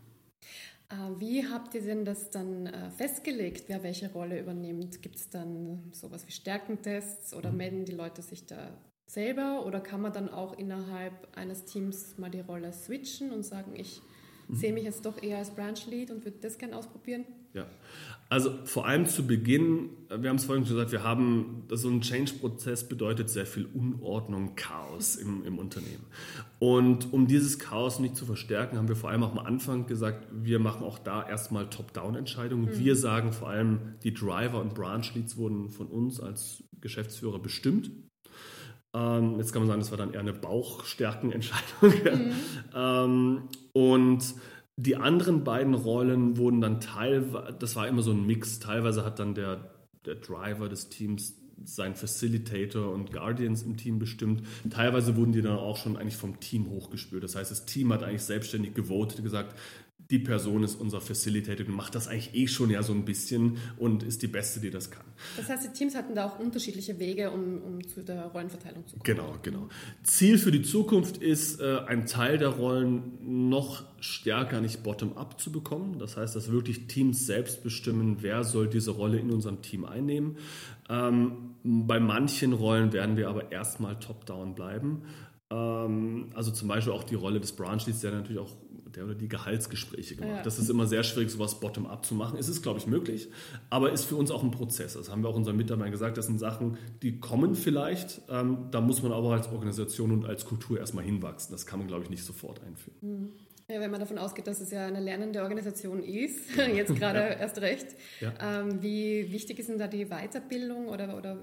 [0.95, 5.03] Äh, wie habt ihr denn das dann äh, festgelegt, wer welche Rolle übernimmt?
[5.03, 7.57] Gibt es dann sowas wie Stärkentests oder mhm.
[7.57, 8.71] melden die Leute sich da
[9.07, 13.75] selber oder kann man dann auch innerhalb eines Teams mal die Rolle switchen und sagen,
[13.77, 14.01] ich.
[14.51, 17.25] Sehe mich jetzt doch eher als Branch Lead und würde das gerne ausprobieren?
[17.53, 17.67] Ja,
[18.29, 22.01] also vor allem zu Beginn, wir haben es vorhin schon gesagt, wir haben, so ein
[22.01, 26.05] Change-Prozess bedeutet sehr viel Unordnung, Chaos im, im Unternehmen.
[26.59, 30.27] Und um dieses Chaos nicht zu verstärken, haben wir vor allem auch am Anfang gesagt,
[30.33, 32.71] wir machen auch da erstmal Top-Down-Entscheidungen.
[32.71, 32.79] Mhm.
[32.79, 37.91] Wir sagen vor allem, die Driver und Branch-Leads wurden von uns als Geschäftsführer bestimmt.
[38.95, 41.91] Ähm, jetzt kann man sagen, das war dann eher eine Bauchstärkenentscheidung.
[41.91, 42.33] Mhm.
[42.75, 44.35] ähm, und
[44.77, 49.19] die anderen beiden Rollen wurden dann teilweise, das war immer so ein Mix, teilweise hat
[49.19, 49.71] dann der,
[50.05, 54.43] der Driver des Teams sein Facilitator und Guardians im Team bestimmt.
[54.71, 57.23] Teilweise wurden die dann auch schon eigentlich vom Team hochgespürt.
[57.23, 59.57] Das heißt, das Team hat eigentlich selbstständig gewotet, gesagt,
[60.11, 63.57] die Person ist unser Facilitator und macht das eigentlich eh schon ja so ein bisschen
[63.79, 65.05] und ist die Beste, die das kann.
[65.37, 68.97] Das heißt, die Teams hatten da auch unterschiedliche Wege, um, um zu der Rollenverteilung zu
[68.97, 69.05] kommen.
[69.05, 69.69] Genau, genau.
[70.03, 75.51] Ziel für die Zukunft ist, äh, einen Teil der Rollen noch stärker nicht bottom-up zu
[75.51, 75.99] bekommen.
[75.99, 80.37] Das heißt, dass wirklich Teams selbst bestimmen, wer soll diese Rolle in unserem Team einnehmen.
[80.91, 85.03] Ähm, bei manchen Rollen werden wir aber erstmal top-down bleiben.
[85.51, 88.51] Ähm, also zum Beispiel auch die Rolle des Branch Leads, der natürlich auch
[88.97, 90.37] der oder die Gehaltsgespräche gemacht.
[90.39, 90.43] Ja.
[90.43, 92.39] Das ist immer sehr schwierig, sowas bottom-up zu machen.
[92.39, 93.29] Es ist, glaube ich, möglich,
[93.71, 94.95] aber ist für uns auch ein Prozess.
[94.95, 96.17] Das haben wir auch unseren Mitarbeitern gesagt.
[96.19, 98.23] Das sind Sachen, die kommen vielleicht.
[98.29, 101.53] Ähm, da muss man aber als Organisation und als Kultur erstmal hinwachsen.
[101.53, 102.97] Das kann man, glaube ich, nicht sofort einführen.
[103.01, 103.33] Mhm.
[103.69, 107.29] Ja, wenn man davon ausgeht, dass es ja eine lernende Organisation ist, jetzt gerade ja.
[107.29, 107.87] erst recht,
[108.21, 108.61] ja.
[108.61, 111.43] ähm, wie wichtig ist denn da die Weiterbildung oder, oder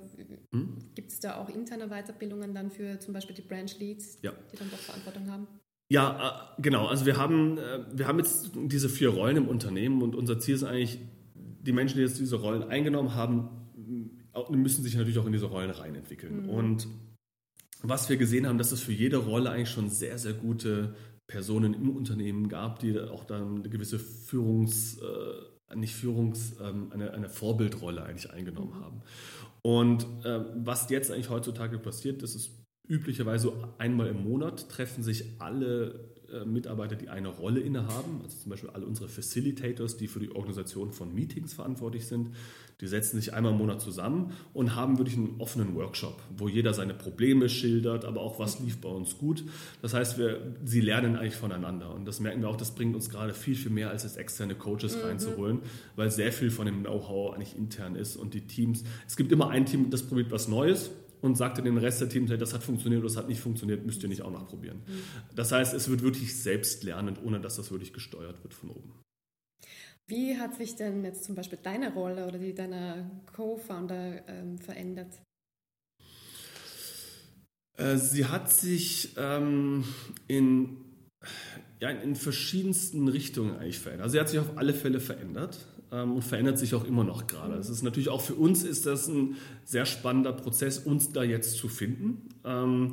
[0.51, 0.77] hm?
[0.93, 4.69] gibt es da auch interne Weiterbildungen dann für zum Beispiel die Branch Leads, die dann
[4.69, 5.47] doch Verantwortung haben?
[5.91, 6.87] Ja, äh, genau.
[6.87, 10.55] Also wir haben, äh, wir haben jetzt diese vier Rollen im Unternehmen und unser Ziel
[10.55, 10.99] ist eigentlich,
[11.35, 13.49] die Menschen, die jetzt diese Rollen eingenommen haben,
[14.49, 16.43] müssen sich natürlich auch in diese Rollen reinentwickeln.
[16.43, 16.49] Mhm.
[16.49, 16.87] Und
[17.83, 20.95] was wir gesehen haben, dass es für jede Rolle eigentlich schon sehr, sehr gute
[21.27, 27.11] Personen im Unternehmen gab, die auch dann eine gewisse Führungs, äh, nicht Führungs, ähm, eine,
[27.11, 28.85] eine Vorbildrolle eigentlich eingenommen mhm.
[28.85, 29.01] haben.
[29.61, 32.60] Und äh, was jetzt eigentlich heutzutage passiert, das ist
[32.91, 38.49] üblicherweise einmal im Monat treffen sich alle äh, Mitarbeiter, die eine Rolle innehaben, also zum
[38.49, 42.31] Beispiel alle unsere Facilitators, die für die Organisation von Meetings verantwortlich sind,
[42.81, 46.73] die setzen sich einmal im Monat zusammen und haben wirklich einen offenen Workshop, wo jeder
[46.73, 49.43] seine Probleme schildert, aber auch was lief bei uns gut.
[49.81, 53.09] Das heißt, wir, sie lernen eigentlich voneinander und das merken wir auch, das bringt uns
[53.09, 55.03] gerade viel, viel mehr, als es externe Coaches mhm.
[55.03, 55.59] reinzuholen,
[55.95, 59.49] weil sehr viel von dem Know-how eigentlich intern ist und die Teams, es gibt immer
[59.49, 62.63] ein Team, das probiert was Neues und sagte den Rest der Teams, hey, das hat
[62.63, 64.83] funktioniert oder das hat nicht funktioniert, müsst ihr nicht auch noch probieren.
[64.87, 65.35] Mhm.
[65.35, 68.93] Das heißt, es wird wirklich selbst lernend, ohne dass das wirklich gesteuert wird von oben.
[70.07, 75.21] Wie hat sich denn jetzt zum Beispiel deine Rolle oder die deiner Co-Founder ähm, verändert?
[77.77, 79.85] Äh, sie hat sich ähm,
[80.27, 80.77] in,
[81.79, 84.05] ja, in verschiedensten Richtungen eigentlich verändert.
[84.05, 87.55] Also sie hat sich auf alle Fälle verändert und verändert sich auch immer noch gerade.
[87.55, 91.57] Es ist natürlich auch für uns ist das ein sehr spannender Prozess, uns da jetzt
[91.57, 92.29] zu finden.
[92.45, 92.91] Ähm,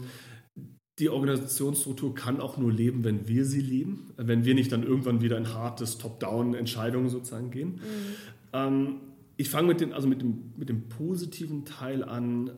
[0.98, 5.20] die Organisationsstruktur kann auch nur leben, wenn wir sie lieben, wenn wir nicht dann irgendwann
[5.20, 7.68] wieder in hartes Top-Down-Entscheidungen sozusagen gehen.
[7.68, 7.80] Mhm.
[8.52, 9.00] Ähm,
[9.37, 12.50] ich fange mit, also mit, dem, mit dem positiven Teil an.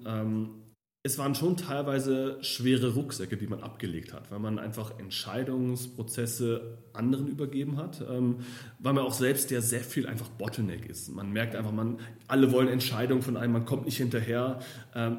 [1.03, 7.27] Es waren schon teilweise schwere Rucksäcke, die man abgelegt hat, weil man einfach Entscheidungsprozesse anderen
[7.27, 8.41] übergeben hat, ähm,
[8.79, 11.09] weil man auch selbst der sehr viel einfach Bottleneck ist.
[11.09, 14.61] Man merkt einfach, man alle wollen Entscheidungen von einem, man kommt nicht hinterher.
[14.95, 15.19] Ähm,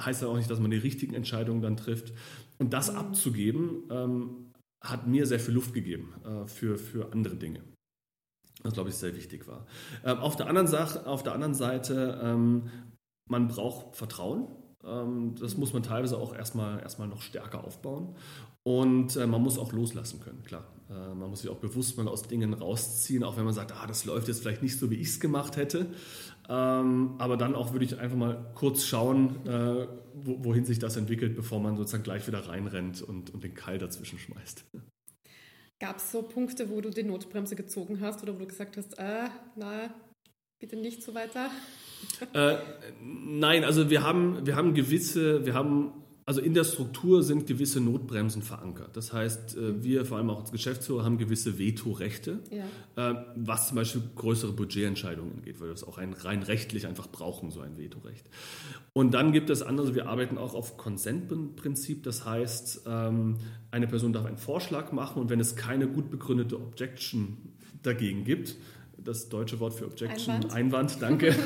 [0.00, 2.12] heißt ja auch nicht, dass man die richtigen Entscheidungen dann trifft.
[2.58, 7.60] Und das abzugeben, ähm, hat mir sehr viel Luft gegeben äh, für, für andere Dinge.
[8.62, 9.66] Das, glaube ich, sehr wichtig war.
[10.04, 12.70] Ähm, auf, der anderen Sache, auf der anderen Seite, ähm,
[13.28, 14.48] man braucht Vertrauen.
[14.84, 18.14] Ähm, das muss man teilweise auch erstmal, erstmal noch stärker aufbauen.
[18.64, 20.64] Und äh, man muss auch loslassen können, klar.
[20.88, 23.86] Äh, man muss sich auch bewusst mal aus Dingen rausziehen, auch wenn man sagt, ah,
[23.86, 25.86] das läuft jetzt vielleicht nicht so, wie ich es gemacht hätte.
[26.48, 30.96] Ähm, aber dann auch würde ich einfach mal kurz schauen, äh, wo, wohin sich das
[30.96, 34.64] entwickelt, bevor man sozusagen gleich wieder reinrennt und, und den Keil dazwischen schmeißt.
[35.80, 38.98] Gab es so Punkte, wo du die Notbremse gezogen hast oder wo du gesagt hast,
[38.98, 39.92] äh, na,
[40.62, 41.50] bitte nicht so weiter?
[42.34, 42.56] Äh,
[43.02, 45.92] nein, also wir haben, wir haben gewisse, wir haben
[46.24, 48.96] also in der Struktur sind gewisse Notbremsen verankert.
[48.96, 53.10] Das heißt, äh, wir vor allem auch als Geschäftsführer haben gewisse Vetorechte, ja.
[53.10, 57.08] Äh, was zum Beispiel größere Budgetentscheidungen angeht, weil wir das auch rein, rein rechtlich einfach
[57.08, 58.24] brauchen, so ein Vetorecht.
[58.92, 62.04] Und dann gibt es andere, wir arbeiten auch auf Consent-Prinzip.
[62.04, 63.38] Das heißt, ähm,
[63.72, 67.36] eine Person darf einen Vorschlag machen und wenn es keine gut begründete Objection
[67.82, 68.54] dagegen gibt,
[69.04, 71.34] das deutsche Wort für Objection, Einwand, Einwand danke.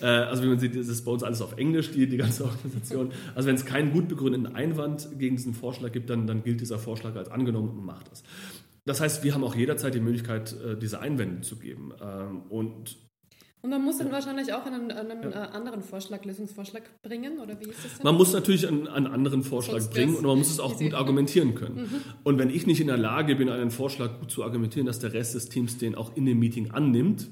[0.00, 2.44] Äh, also wie man sieht, das ist bei uns alles auf Englisch, die, die ganze
[2.44, 3.12] Organisation.
[3.34, 6.78] Also wenn es keinen gut begründeten Einwand gegen diesen Vorschlag gibt, dann, dann gilt dieser
[6.78, 8.22] Vorschlag als angenommen und macht das.
[8.84, 11.92] Das heißt, wir haben auch jederzeit die Möglichkeit, äh, diese Einwände zu geben.
[12.02, 12.96] Ähm, und
[13.62, 14.12] und man muss dann ja.
[14.12, 15.44] wahrscheinlich auch einen, einen ja.
[15.44, 18.04] Äh, anderen Vorschlag, Lösungsvorschlag bringen, oder wie ist das denn?
[18.04, 20.94] Man muss natürlich einen, einen anderen Vorschlag Sonst bringen und man muss es auch gut
[20.94, 21.82] argumentieren können.
[21.82, 22.02] Mhm.
[22.24, 25.12] Und wenn ich nicht in der Lage bin, einen Vorschlag gut zu argumentieren, dass der
[25.12, 27.28] Rest des Teams den auch in dem Meeting annimmt,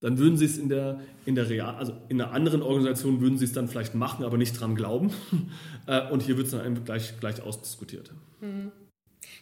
[0.00, 3.38] dann würden sie es in der, in der Real, also in einer anderen Organisation würden
[3.38, 5.10] sie es dann vielleicht machen, aber nicht dran glauben.
[5.86, 8.10] Äh, und hier wird es dann gleich, gleich ausdiskutiert.
[8.40, 8.72] Mhm.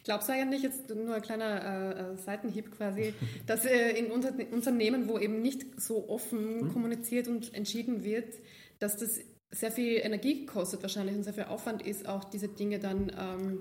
[0.05, 3.15] Glaubst du eigentlich jetzt nur ein kleiner äh, äh Seitenhieb quasi,
[3.47, 6.73] dass äh, in unter Unternehmen, wo eben nicht so offen mhm.
[6.73, 8.35] kommuniziert und entschieden wird,
[8.79, 9.21] dass das
[9.53, 13.59] sehr viel Energie kostet wahrscheinlich und sehr viel Aufwand ist, auch diese Dinge dann, ähm,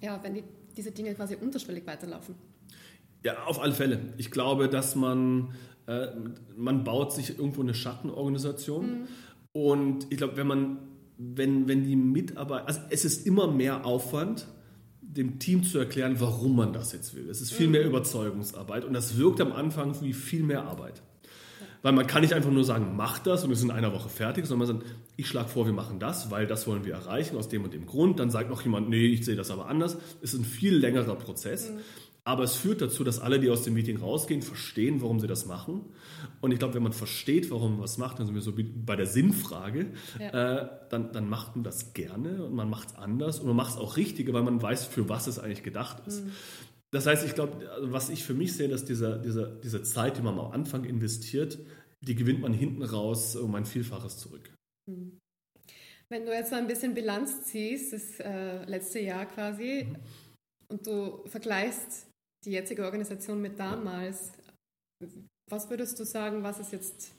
[0.00, 0.44] ja, wenn die,
[0.76, 2.34] diese Dinge quasi unterschwellig weiterlaufen?
[3.22, 4.00] Ja, auf alle Fälle.
[4.16, 5.54] Ich glaube, dass man,
[5.86, 6.08] äh,
[6.56, 9.08] man baut sich irgendwo eine Schattenorganisation mhm.
[9.52, 10.78] und ich glaube, wenn man,
[11.18, 14.46] wenn, wenn die Mitarbeiter, also es ist immer mehr Aufwand,
[15.18, 17.28] dem Team zu erklären, warum man das jetzt will.
[17.28, 17.88] Es ist viel mehr mhm.
[17.88, 21.02] Überzeugungsarbeit und das wirkt am Anfang wie viel mehr Arbeit.
[21.82, 24.08] Weil man kann nicht einfach nur sagen, mach das und es ist in einer Woche
[24.08, 27.36] fertig, sondern man sagt, ich schlage vor, wir machen das, weil das wollen wir erreichen
[27.36, 28.18] aus dem und dem Grund.
[28.18, 29.96] Dann sagt noch jemand, nee, ich sehe das aber anders.
[30.20, 31.70] Es ist ein viel längerer Prozess.
[31.70, 31.78] Mhm.
[32.28, 35.46] Aber es führt dazu, dass alle, die aus dem Meeting rausgehen, verstehen, warum sie das
[35.46, 35.86] machen.
[36.42, 38.52] Und ich glaube, wenn man versteht, warum man was macht, dann sind wir so
[38.84, 40.58] bei der Sinnfrage, ja.
[40.58, 43.70] äh, dann, dann macht man das gerne und man macht es anders und man macht
[43.70, 46.22] es auch richtig, weil man weiß, für was es eigentlich gedacht ist.
[46.22, 46.32] Mhm.
[46.90, 50.18] Das heißt, ich glaube, also was ich für mich sehe, dass dieser, dieser, diese Zeit,
[50.18, 51.58] die man am Anfang investiert,
[52.02, 54.52] die gewinnt man hinten raus um ein Vielfaches zurück.
[54.86, 55.18] Mhm.
[56.10, 59.96] Wenn du jetzt so ein bisschen Bilanz ziehst, das äh, letzte Jahr quasi, mhm.
[60.68, 62.07] und du vergleichst
[62.48, 64.32] die jetzige Organisation mit damals.
[65.50, 67.14] Was würdest du sagen, was ist jetzt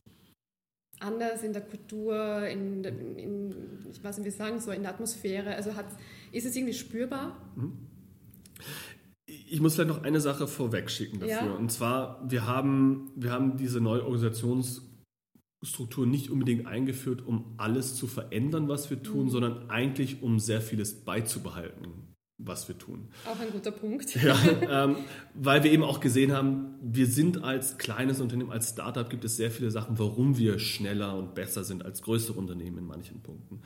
[1.00, 5.56] anders in der Kultur, in, in ich weiß nicht, wie sagen, so in der Atmosphäre?
[5.56, 5.86] Also hat,
[6.32, 7.38] ist es irgendwie spürbar?
[7.56, 7.78] Mhm.
[9.26, 11.36] Ich muss vielleicht noch eine Sache vorweg schicken dafür.
[11.36, 11.54] Ja.
[11.54, 18.08] Und zwar, wir haben, wir haben diese neue Organisationsstruktur nicht unbedingt eingeführt, um alles zu
[18.08, 19.30] verändern, was wir tun, mhm.
[19.30, 22.15] sondern eigentlich, um sehr vieles beizubehalten.
[22.39, 23.10] Was wir tun.
[23.25, 24.17] Auch ein guter Punkt.
[24.30, 24.38] Ja,
[24.86, 24.97] ähm,
[25.34, 29.38] weil wir eben auch gesehen haben, wir sind als kleines Unternehmen, als Startup gibt es
[29.38, 33.62] sehr viele Sachen, warum wir schneller und besser sind als größere Unternehmen in manchen Punkten.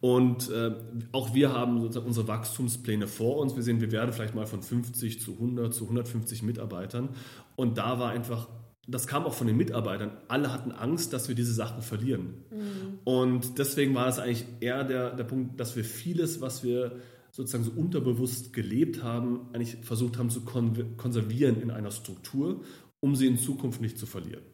[0.00, 0.74] Und äh,
[1.12, 3.56] auch wir haben sozusagen unsere Wachstumspläne vor uns.
[3.56, 7.10] Wir sehen, wir werden vielleicht mal von 50 zu 100 zu 150 Mitarbeitern.
[7.56, 8.48] Und da war einfach
[8.86, 10.10] das kam auch von den Mitarbeitern.
[10.28, 12.34] Alle hatten Angst, dass wir diese Sachen verlieren.
[12.50, 12.98] Mhm.
[13.04, 17.00] Und deswegen war es eigentlich eher der, der Punkt, dass wir vieles, was wir
[17.34, 22.60] sozusagen so unterbewusst gelebt haben, eigentlich versucht haben zu konservieren in einer Struktur,
[23.00, 24.44] um sie in Zukunft nicht zu verlieren.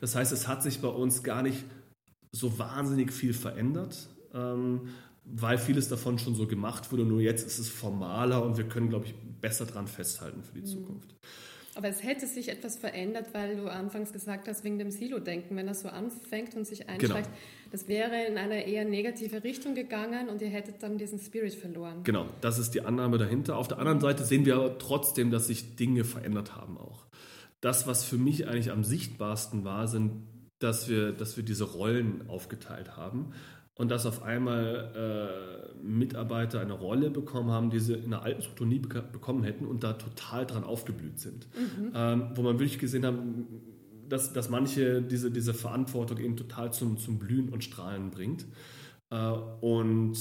[0.00, 1.64] Das heißt, es hat sich bei uns gar nicht
[2.30, 4.90] so wahnsinnig viel verändert, ähm,
[5.24, 7.04] weil vieles davon schon so gemacht wurde.
[7.04, 10.60] Nur jetzt ist es formaler und wir können, glaube ich, besser dran festhalten für die
[10.60, 11.00] mhm.
[11.76, 15.68] Aber es hätte sich etwas verändert, weil du anfangs gesagt hast, wegen dem Silo-Denken, wenn
[15.68, 17.38] er so anfängt und sich einschleicht, genau.
[17.70, 22.02] das wäre in eine eher negative Richtung gegangen und ihr hättet dann diesen Spirit verloren.
[22.02, 23.56] Genau, das ist die Annahme dahinter.
[23.56, 27.06] Auf der anderen Seite sehen wir aber trotzdem, dass sich Dinge verändert haben auch.
[27.60, 30.26] Das, was für mich eigentlich am sichtbarsten war, sind,
[30.58, 33.32] dass wir, dass wir diese Rollen aufgeteilt haben
[33.80, 38.42] und dass auf einmal äh, Mitarbeiter eine Rolle bekommen haben, die sie in der alten
[38.42, 41.48] Struktur nie be bekommen hätten und da total dran aufgeblüht sind.
[41.56, 41.92] Mhm.
[41.94, 43.14] Ähm, wo man wirklich gesehen hat,
[44.06, 48.44] dass, dass manche diese, diese Verantwortung eben total zum, zum Blühen und Strahlen bringt.
[49.08, 49.16] Äh,
[49.62, 50.18] und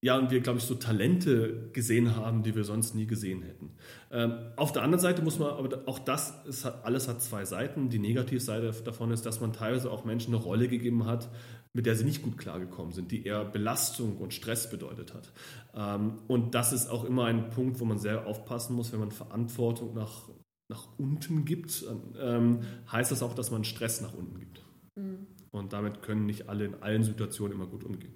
[0.00, 3.72] ja, und wir, glaube ich, so Talente gesehen haben, die wir sonst nie gesehen hätten.
[4.12, 7.88] Ähm, auf der anderen Seite muss man, aber auch das, ist, alles hat zwei Seiten.
[7.88, 11.28] Die Negativseite davon ist, dass man teilweise auch Menschen eine Rolle gegeben hat,
[11.74, 15.32] mit der sie nicht gut klargekommen sind, die eher Belastung und Stress bedeutet hat.
[15.74, 19.10] Ähm, und das ist auch immer ein Punkt, wo man sehr aufpassen muss, wenn man
[19.10, 20.28] Verantwortung nach,
[20.70, 21.84] nach unten gibt,
[22.18, 22.60] ähm,
[22.90, 24.62] heißt das auch, dass man Stress nach unten gibt.
[24.94, 25.26] Mhm.
[25.50, 28.14] Und damit können nicht alle in allen Situationen immer gut umgehen.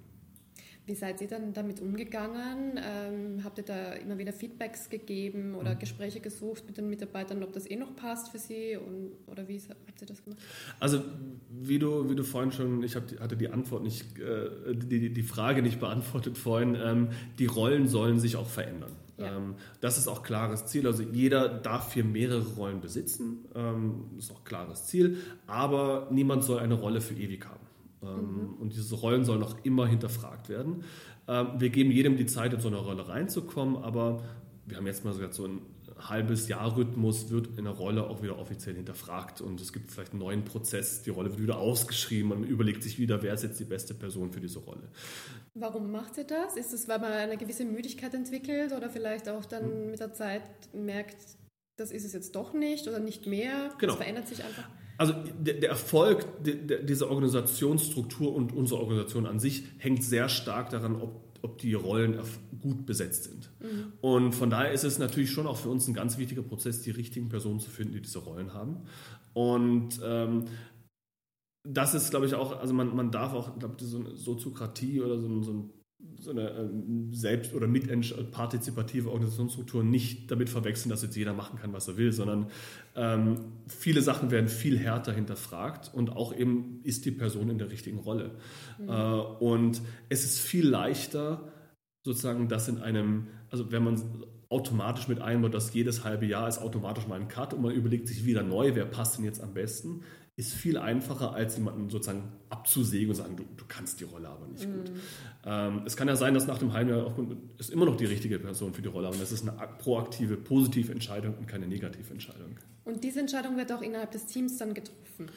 [0.89, 2.79] Wie seid ihr dann damit umgegangen?
[2.83, 5.79] Ähm, habt ihr da immer wieder Feedbacks gegeben oder mhm.
[5.79, 8.75] Gespräche gesucht mit den Mitarbeitern, ob das eh noch passt für sie?
[8.75, 10.39] Und, oder wie habt ihr das gemacht?
[10.79, 11.03] Also,
[11.51, 15.21] wie du, wie du vorhin schon, ich hab, hatte die Antwort nicht, äh, die, die
[15.21, 18.95] Frage nicht beantwortet vorhin, ähm, die Rollen sollen sich auch verändern.
[19.19, 19.37] Ja.
[19.37, 20.87] Ähm, das ist auch klares Ziel.
[20.87, 23.45] Also jeder darf hier mehrere Rollen besitzen.
[23.53, 25.17] Ähm, das ist auch klares Ziel.
[25.45, 27.58] Aber niemand soll eine Rolle für ewig haben.
[28.01, 28.53] Ähm, mhm.
[28.59, 30.83] Und diese Rollen sollen auch immer hinterfragt werden.
[31.27, 34.23] Ähm, wir geben jedem die Zeit, in so eine Rolle reinzukommen, aber
[34.65, 35.61] wir haben jetzt mal sogar so ein
[36.07, 40.11] halbes Jahr Rhythmus, wird in der Rolle auch wieder offiziell hinterfragt und es gibt vielleicht
[40.11, 43.43] einen neuen Prozess, die Rolle wird wieder ausgeschrieben und man überlegt sich wieder, wer ist
[43.43, 44.89] jetzt die beste Person für diese Rolle.
[45.55, 46.55] Warum macht ihr das?
[46.55, 49.91] Ist es, weil man eine gewisse Müdigkeit entwickelt oder vielleicht auch dann hm.
[49.91, 51.17] mit der Zeit merkt,
[51.75, 53.71] das ist es jetzt doch nicht oder nicht mehr?
[53.79, 53.93] Genau.
[53.93, 54.69] Das verändert sich einfach.
[54.99, 60.97] Also der, der Erfolg dieser Organisationsstruktur und unserer Organisation an sich hängt sehr stark daran,
[60.97, 62.19] ob, ob die Rollen
[62.59, 63.49] gut besetzt sind.
[63.61, 63.93] Mhm.
[64.01, 66.91] Und von daher ist es natürlich schon auch für uns ein ganz wichtiger Prozess, die
[66.91, 68.81] richtigen Personen zu finden, die diese Rollen haben.
[69.31, 70.43] Und ähm,
[71.63, 74.99] das ist, glaube ich, auch, also man, man darf auch, glaube ich, so eine Soziokratie
[74.99, 75.78] oder so, so ein
[76.17, 81.73] so eine ähm, selbst- oder mitpartizipative Organisationsstruktur nicht damit verwechseln, dass jetzt jeder machen kann,
[81.73, 82.47] was er will, sondern
[82.95, 83.35] ähm,
[83.67, 87.99] viele Sachen werden viel härter hinterfragt und auch eben ist die Person in der richtigen
[87.99, 88.31] Rolle.
[88.79, 88.89] Mhm.
[88.89, 91.51] Äh, und es ist viel leichter,
[92.03, 94.01] sozusagen das in einem, also wenn man
[94.49, 98.07] automatisch mit einbaut, dass jedes halbe Jahr ist automatisch mal ein Cut und man überlegt
[98.07, 100.01] sich wieder neu, wer passt denn jetzt am besten,
[100.39, 104.47] ist viel einfacher, als jemanden sozusagen abzusägen und sagen, du, du kannst die Rolle aber
[104.47, 104.71] nicht mm.
[104.71, 104.91] gut.
[105.45, 107.13] Ähm, es kann ja sein, dass nach dem halben Jahr auch
[107.57, 110.93] ist immer noch die richtige Person für die Rolle, aber das ist eine proaktive, positive
[110.93, 112.55] Entscheidung und keine negative Entscheidung.
[112.85, 115.29] Und diese Entscheidung wird auch innerhalb des Teams dann getroffen?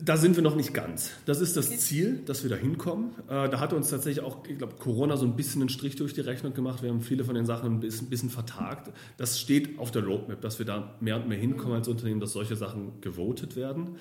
[0.00, 1.10] Da sind wir noch nicht ganz.
[1.26, 1.70] Das ist das.
[1.78, 3.12] Ziel, dass wir da hinkommen.
[3.28, 6.12] Äh, da hat uns tatsächlich auch, ich glaube, Corona so ein bisschen einen Strich durch
[6.12, 6.82] die Rechnung gemacht.
[6.82, 8.92] Wir haben viele von den Sachen ein bisschen, ein bisschen vertagt.
[9.16, 12.32] Das steht auf der Roadmap, dass wir da mehr und mehr hinkommen als Unternehmen, dass
[12.32, 13.96] solche Sachen gewotet werden.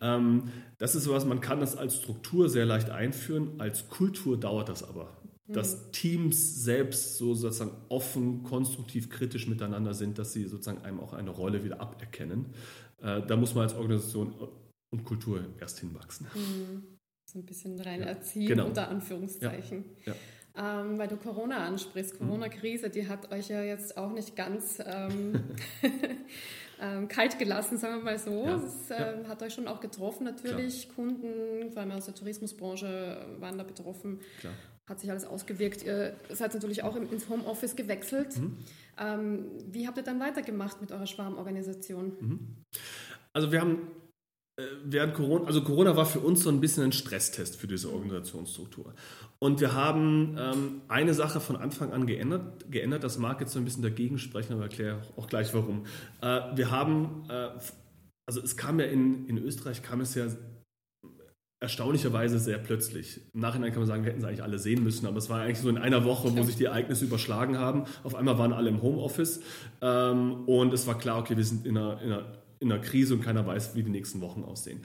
[0.00, 0.44] Ähm,
[0.78, 3.52] das ist sowas, man kann das als Struktur sehr leicht einführen.
[3.58, 5.16] Als Kultur dauert das aber.
[5.48, 5.92] Dass mhm.
[5.92, 11.30] Teams selbst so sozusagen offen, konstruktiv, kritisch miteinander sind, dass sie sozusagen einem auch eine
[11.30, 12.46] Rolle wieder aberkennen.
[13.00, 14.34] Äh, da muss man als Organisation
[14.90, 16.26] und Kultur erst hinwachsen.
[16.34, 16.98] Mhm.
[17.28, 18.06] So ein bisschen rein ja.
[18.06, 18.66] erziehen, genau.
[18.66, 19.84] unter Anführungszeichen.
[20.04, 20.12] Ja.
[20.12, 20.18] Ja.
[20.58, 22.26] Ähm, weil du Corona ansprichst, mhm.
[22.26, 25.44] Corona-Krise, die hat euch ja jetzt auch nicht ganz ähm,
[26.80, 28.46] ähm, kalt gelassen, sagen wir mal so.
[28.46, 30.84] Es ähm, hat euch schon auch getroffen, natürlich.
[30.84, 30.94] Klar.
[30.94, 34.20] Kunden, vor allem aus der Tourismusbranche, waren da betroffen.
[34.40, 34.54] Klar.
[34.88, 35.82] Hat sich alles ausgewirkt.
[35.84, 38.38] Ihr seid natürlich auch ins Homeoffice gewechselt.
[38.38, 38.56] Mhm.
[38.98, 42.12] Ähm, wie habt ihr dann weitergemacht mit eurer Schwarmorganisation?
[42.20, 42.56] Mhm.
[43.32, 44.05] Also wir haben äh,
[44.84, 48.94] während Corona, also Corona war für uns so ein bisschen ein Stresstest für diese Organisationsstruktur.
[49.38, 53.04] Und wir haben ähm, eine Sache von Anfang an geändert, geändert.
[53.04, 55.84] Das mag jetzt so ein bisschen dagegen sprechen, aber erkläre auch gleich warum.
[56.22, 57.50] Äh, wir haben, äh,
[58.26, 60.26] also es kam ja in, in Österreich, kam es ja
[61.60, 63.20] erstaunlicherweise sehr plötzlich.
[63.34, 65.40] Im Nachhinein kann man sagen, wir hätten es eigentlich alle sehen müssen, aber es war
[65.40, 67.84] eigentlich so in einer Woche, wo sich die Ereignisse überschlagen haben.
[68.04, 69.40] Auf einmal waren alle im Homeoffice
[69.80, 73.14] ähm, und es war klar, okay, wir sind in einer, in einer in einer Krise
[73.14, 74.80] und keiner weiß, wie die nächsten Wochen aussehen.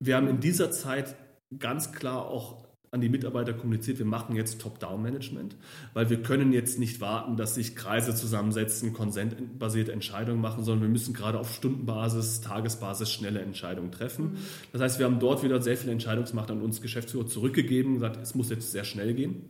[0.00, 1.14] Wir haben in dieser Zeit
[1.58, 5.56] ganz klar auch an die Mitarbeiter kommuniziert, wir machen jetzt Top-Down-Management,
[5.94, 10.90] weil wir können jetzt nicht warten, dass sich Kreise zusammensetzen, konsentbasierte Entscheidungen machen, sondern wir
[10.90, 14.32] müssen gerade auf Stundenbasis, Tagesbasis schnelle Entscheidungen treffen.
[14.32, 14.36] Mhm.
[14.72, 18.34] Das heißt, wir haben dort wieder sehr viel Entscheidungsmacht an uns Geschäftsführer zurückgegeben, gesagt, es
[18.34, 19.48] muss jetzt sehr schnell gehen.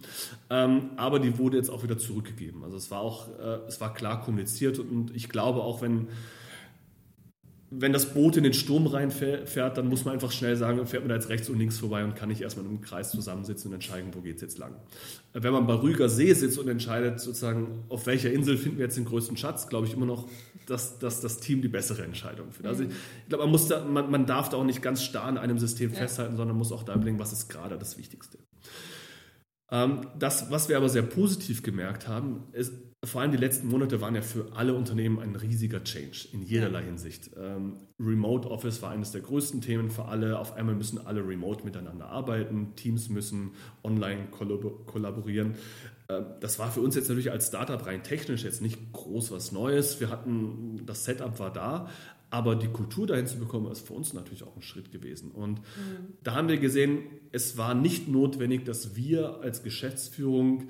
[0.49, 2.63] Ähm, aber die wurde jetzt auch wieder zurückgegeben.
[2.63, 6.07] Also es war auch, äh, es war klar kommuniziert und ich glaube auch, wenn
[7.75, 11.09] wenn das Boot in den Sturm reinfährt, dann muss man einfach schnell sagen, fährt man
[11.09, 14.11] da jetzt rechts und links vorbei und kann nicht erstmal im Kreis zusammensitzen und entscheiden,
[14.15, 14.75] wo geht es jetzt lang.
[15.33, 18.99] Wenn man bei Rüger See sitzt und entscheidet, sozusagen, auf welcher Insel finden wir jetzt
[18.99, 20.29] den größten Schatz, glaube ich immer noch,
[20.67, 22.73] dass, dass das Team die bessere Entscheidung findet.
[22.73, 25.39] Also ich, ich glaube, man, da, man, man, darf da auch nicht ganz starr an
[25.39, 25.99] einem System ja.
[25.99, 28.39] festhalten, sondern muss auch da überlegen, was ist gerade das Wichtigste.
[29.71, 34.01] Ähm, das, was wir aber sehr positiv gemerkt haben, ist, vor allem die letzten Monate
[34.01, 37.31] waren ja für alle Unternehmen ein riesiger Change in jederlei Hinsicht.
[37.37, 40.39] Ähm, Remote Office war eines der größten Themen für alle.
[40.39, 45.57] Auf einmal müssen alle remote miteinander arbeiten, Teams müssen online kollaborieren.
[46.09, 49.51] Ähm, das war für uns jetzt natürlich als Startup rein technisch jetzt nicht groß was
[49.51, 49.99] Neues.
[49.99, 51.89] Wir hatten, das Setup war da,
[52.31, 55.33] aber die Kultur dahin zu bekommen, ist für uns natürlich auch ein Schritt gewesen.
[55.33, 56.15] Und mhm.
[56.23, 57.01] da haben wir gesehen,
[57.33, 60.69] es war nicht notwendig, dass wir als Geschäftsführung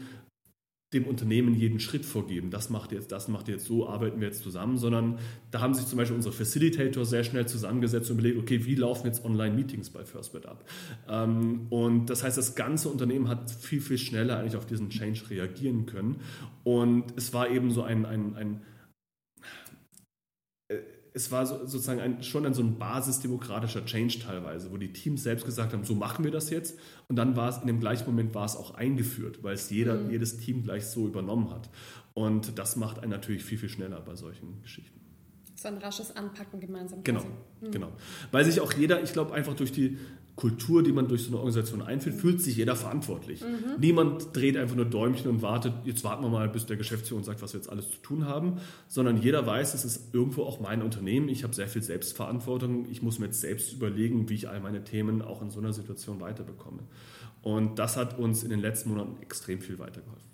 [0.93, 2.51] dem Unternehmen jeden Schritt vorgeben.
[2.51, 5.19] Das macht jetzt, das macht jetzt so, arbeiten wir jetzt zusammen, sondern
[5.51, 9.07] da haben sich zum Beispiel unsere Facilitator sehr schnell zusammengesetzt und überlegt, okay, wie laufen
[9.07, 10.65] jetzt Online-Meetings bei FirstBit ab?
[11.09, 15.31] Ähm, und das heißt, das ganze Unternehmen hat viel, viel schneller eigentlich auf diesen Change
[15.31, 16.21] reagieren können.
[16.63, 18.63] Und es war eben so ein, ein, ein
[20.69, 20.79] äh,
[21.15, 25.23] es war so, sozusagen ein, schon ein so ein basisdemokratischer Change teilweise, wo die Teams
[25.23, 26.79] selbst gesagt haben, so machen wir das jetzt.
[27.09, 29.95] Und dann war es in dem gleichen Moment war es auch eingeführt, weil es jeder,
[29.95, 30.11] mhm.
[30.11, 31.69] jedes Team gleich so übernommen hat.
[32.15, 35.01] Und das macht einen natürlich viel, viel schneller bei solchen Geschichten.
[35.55, 37.05] So ein rasches Anpacken gemeinsam.
[37.05, 37.25] Genau,
[37.61, 37.71] mhm.
[37.71, 37.93] genau.
[38.33, 39.99] Weil sich auch jeder, ich glaube, einfach durch die
[40.35, 43.43] Kultur, die man durch so eine Organisation einführt, fühlt sich jeder verantwortlich.
[43.43, 43.79] Mhm.
[43.79, 47.27] Niemand dreht einfach nur Däumchen und wartet, jetzt warten wir mal, bis der Geschäftsführer uns
[47.27, 50.59] sagt, was wir jetzt alles zu tun haben, sondern jeder weiß, es ist irgendwo auch
[50.59, 54.49] mein Unternehmen, ich habe sehr viel Selbstverantwortung, ich muss mir jetzt selbst überlegen, wie ich
[54.49, 56.81] all meine Themen auch in so einer Situation weiterbekomme.
[57.43, 60.32] Und das hat uns in den letzten Monaten extrem viel weitergeholfen.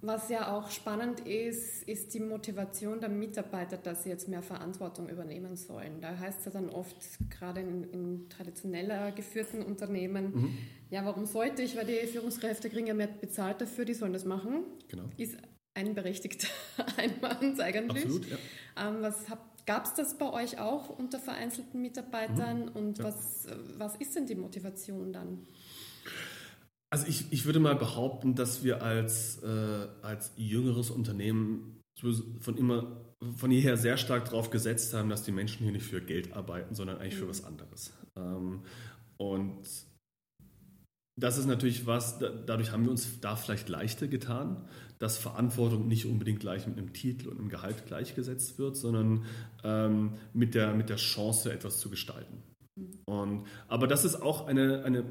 [0.00, 5.08] Was ja auch spannend ist, ist die Motivation der Mitarbeiter, dass sie jetzt mehr Verantwortung
[5.08, 6.00] übernehmen sollen.
[6.00, 6.96] Da heißt es ja dann oft,
[7.30, 10.58] gerade in, in traditioneller geführten Unternehmen, mhm.
[10.90, 14.24] ja, warum sollte ich, weil die Führungskräfte kriegen ja mehr bezahlt dafür, die sollen das
[14.24, 14.64] machen.
[14.88, 15.04] Genau.
[15.16, 15.36] Ist
[15.74, 16.48] ein berechtigter
[16.96, 18.04] Einwand eigentlich.
[18.04, 18.36] Absolut, ja.
[18.76, 19.26] Ähm, was
[19.68, 22.68] Gab es das bei euch auch unter vereinzelten Mitarbeitern mhm.
[22.68, 23.04] und ja.
[23.04, 25.46] was, was ist denn die Motivation dann?
[26.90, 31.80] Also ich, ich würde mal behaupten, dass wir als, äh, als jüngeres Unternehmen
[32.40, 33.04] von immer
[33.36, 36.74] von jeher sehr stark darauf gesetzt haben, dass die Menschen hier nicht für Geld arbeiten,
[36.74, 37.18] sondern eigentlich mhm.
[37.18, 37.92] für was anderes.
[38.16, 38.62] Ähm,
[39.16, 39.68] und
[41.16, 44.68] das ist natürlich was, dadurch haben wir uns da vielleicht leichter getan,
[45.00, 49.24] dass Verantwortung nicht unbedingt gleich mit einem Titel und einem Gehalt gleichgesetzt wird, sondern
[49.64, 52.44] ähm, mit, der, mit der Chance, etwas zu gestalten.
[52.76, 53.00] Mhm.
[53.04, 55.04] Und, aber das ist auch eine, eine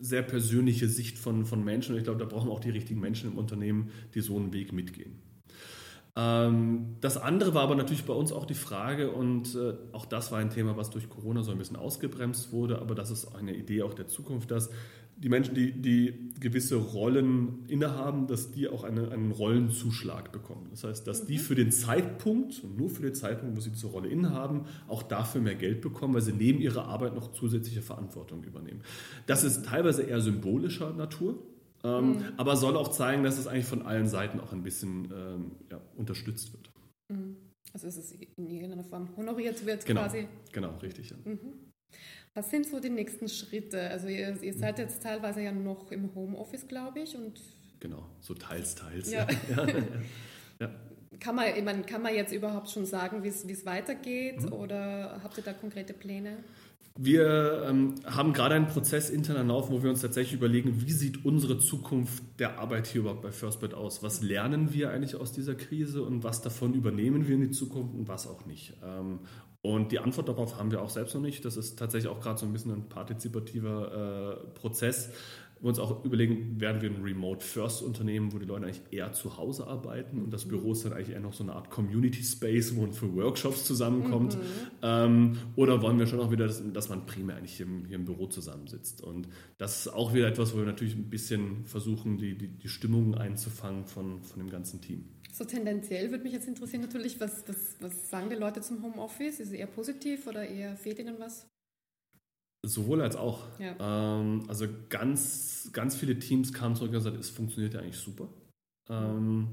[0.00, 3.00] sehr persönliche Sicht von, von Menschen und ich glaube, da brauchen wir auch die richtigen
[3.00, 5.20] Menschen im Unternehmen, die so einen Weg mitgehen.
[6.16, 10.32] Ähm, das andere war aber natürlich bei uns auch die Frage, und äh, auch das
[10.32, 13.54] war ein Thema, was durch Corona so ein bisschen ausgebremst wurde, aber das ist eine
[13.54, 14.70] Idee auch der Zukunft, dass
[15.18, 20.66] die Menschen, die, die gewisse Rollen innehaben, dass die auch eine, einen Rollenzuschlag bekommen.
[20.70, 21.26] Das heißt, dass mhm.
[21.28, 25.02] die für den Zeitpunkt, und nur für den Zeitpunkt, wo sie diese Rolle innehaben, auch
[25.02, 28.82] dafür mehr Geld bekommen, weil sie neben ihrer Arbeit noch zusätzliche Verantwortung übernehmen.
[29.26, 31.38] Das ist teilweise eher symbolischer Natur.
[31.82, 32.24] Ähm, mhm.
[32.36, 35.80] Aber soll auch zeigen, dass es eigentlich von allen Seiten auch ein bisschen ähm, ja,
[35.96, 36.70] unterstützt wird.
[37.08, 37.36] Mhm.
[37.72, 40.28] Also dass es in irgendeiner Form honoriert wird genau, quasi.
[40.52, 41.10] Genau, richtig.
[41.10, 41.16] Ja.
[41.24, 41.38] Mhm.
[42.36, 43.88] Was sind so die nächsten Schritte?
[43.88, 47.16] Also ihr, ihr seid jetzt teilweise ja noch im Homeoffice, glaube ich.
[47.16, 47.40] Und
[47.80, 49.10] genau, so teils, teils.
[49.10, 49.26] Ja.
[49.56, 49.66] ja.
[50.60, 50.70] ja.
[51.18, 54.42] Kann, man, ich meine, kann man jetzt überhaupt schon sagen, wie es weitergeht?
[54.42, 54.52] Mhm.
[54.52, 56.36] Oder habt ihr da konkrete Pläne?
[56.98, 61.24] Wir ähm, haben gerade einen Prozess intern am wo wir uns tatsächlich überlegen, wie sieht
[61.26, 64.02] unsere Zukunft der Arbeit hier überhaupt bei FirstBird aus?
[64.02, 67.94] Was lernen wir eigentlich aus dieser Krise und was davon übernehmen wir in die Zukunft
[67.94, 68.74] und was auch nicht?
[68.82, 69.20] Ähm,
[69.60, 71.44] und die Antwort darauf haben wir auch selbst noch nicht.
[71.44, 75.10] Das ist tatsächlich auch gerade so ein bisschen ein partizipativer äh, Prozess
[75.60, 79.66] wir uns auch überlegen, werden wir ein Remote-First-Unternehmen, wo die Leute eigentlich eher zu Hause
[79.66, 82.92] arbeiten und das Büro ist dann eigentlich eher noch so eine Art Community-Space, wo man
[82.92, 84.36] für Workshops zusammenkommt.
[84.36, 84.40] Mhm.
[84.82, 87.96] Ähm, oder wollen wir schon auch wieder, dass, dass man primär eigentlich hier im, hier
[87.96, 89.02] im, Büro zusammensitzt.
[89.02, 89.28] Und
[89.58, 93.14] das ist auch wieder etwas, wo wir natürlich ein bisschen versuchen, die, die, die Stimmung
[93.14, 95.08] einzufangen von, von dem ganzen Team.
[95.32, 99.40] So tendenziell würde mich jetzt interessieren natürlich, was, was, was sagen die Leute zum Homeoffice?
[99.40, 101.46] Ist es eher positiv oder eher fehlt ihnen was?
[102.62, 103.44] Sowohl als auch.
[103.58, 104.18] Ja.
[104.18, 108.28] Ähm, also ganz, ganz viele Teams kamen zurück und gesagt, es funktioniert ja eigentlich super.
[108.88, 109.48] Ähm,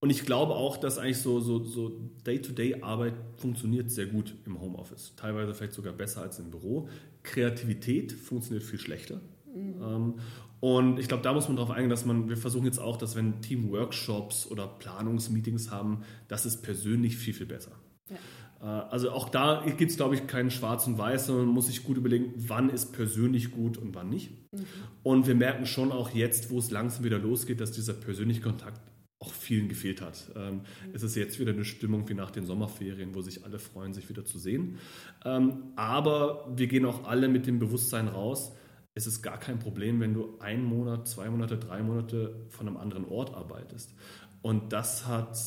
[0.00, 1.88] und ich glaube auch, dass eigentlich so, so, so
[2.24, 5.14] Day-to-Day-Arbeit funktioniert sehr gut im Homeoffice.
[5.16, 6.88] Teilweise vielleicht sogar besser als im Büro.
[7.24, 9.20] Kreativität funktioniert viel schlechter.
[9.52, 9.82] Mhm.
[9.82, 10.14] Ähm,
[10.60, 13.16] und ich glaube, da muss man darauf eingehen, dass man, wir versuchen jetzt auch, dass
[13.16, 17.72] wenn Team-Workshops oder Planungsmeetings haben, das ist persönlich viel, viel besser.
[18.08, 18.16] Ja.
[18.60, 21.66] Äh, also auch da gibt es, glaube ich, keinen Schwarz und Weiß, sondern man muss
[21.66, 24.30] sich gut überlegen, wann ist persönlich gut und wann nicht.
[24.52, 24.66] Mhm.
[25.02, 28.80] Und wir merken schon auch jetzt, wo es langsam wieder losgeht, dass dieser persönliche Kontakt
[29.20, 30.30] auch vielen gefehlt hat.
[30.36, 30.62] Ähm, mhm.
[30.92, 34.08] Es ist jetzt wieder eine Stimmung wie nach den Sommerferien, wo sich alle freuen, sich
[34.08, 34.78] wieder zu sehen.
[35.24, 38.52] Ähm, aber wir gehen auch alle mit dem Bewusstsein raus,
[38.94, 42.76] es ist gar kein Problem, wenn du einen Monat, zwei Monate, drei Monate von einem
[42.76, 43.94] anderen Ort arbeitest.
[44.42, 45.38] Und das hat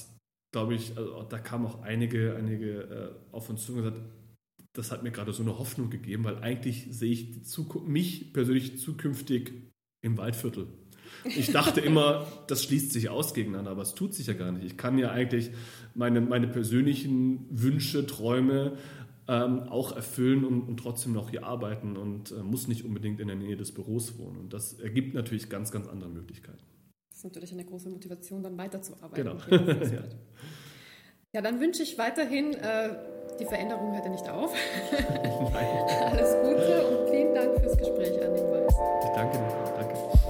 [0.52, 4.02] glaube ich, also da kamen auch einige, einige äh, auf uns zu und gesagt,
[4.74, 7.36] das hat mir gerade so eine Hoffnung gegeben, weil eigentlich sehe ich
[7.86, 9.52] mich persönlich zukünftig
[10.02, 10.68] im Waldviertel.
[11.26, 14.66] Ich dachte immer, das schließt sich aus gegeneinander, aber es tut sich ja gar nicht.
[14.66, 15.52] Ich kann ja eigentlich
[15.94, 18.78] meine, meine persönlichen Wünsche, Träume
[19.28, 23.28] ähm, auch erfüllen und, und, trotzdem noch hier arbeiten und äh, muss nicht unbedingt in
[23.28, 24.38] der Nähe des Büros wohnen.
[24.38, 26.64] Und das ergibt natürlich ganz, ganz andere Möglichkeiten
[27.22, 29.40] ist natürlich eine große Motivation, dann weiterzuarbeiten.
[29.48, 29.64] Genau.
[29.84, 30.04] ja.
[31.34, 31.42] ja.
[31.42, 32.96] dann wünsche ich weiterhin, äh,
[33.40, 34.54] die Veränderung hört ja nicht auf.
[36.12, 38.74] Alles Gute und vielen Dank fürs Gespräch, an den Weiß.
[39.04, 39.74] Ich danke dir.
[39.78, 40.21] Danke.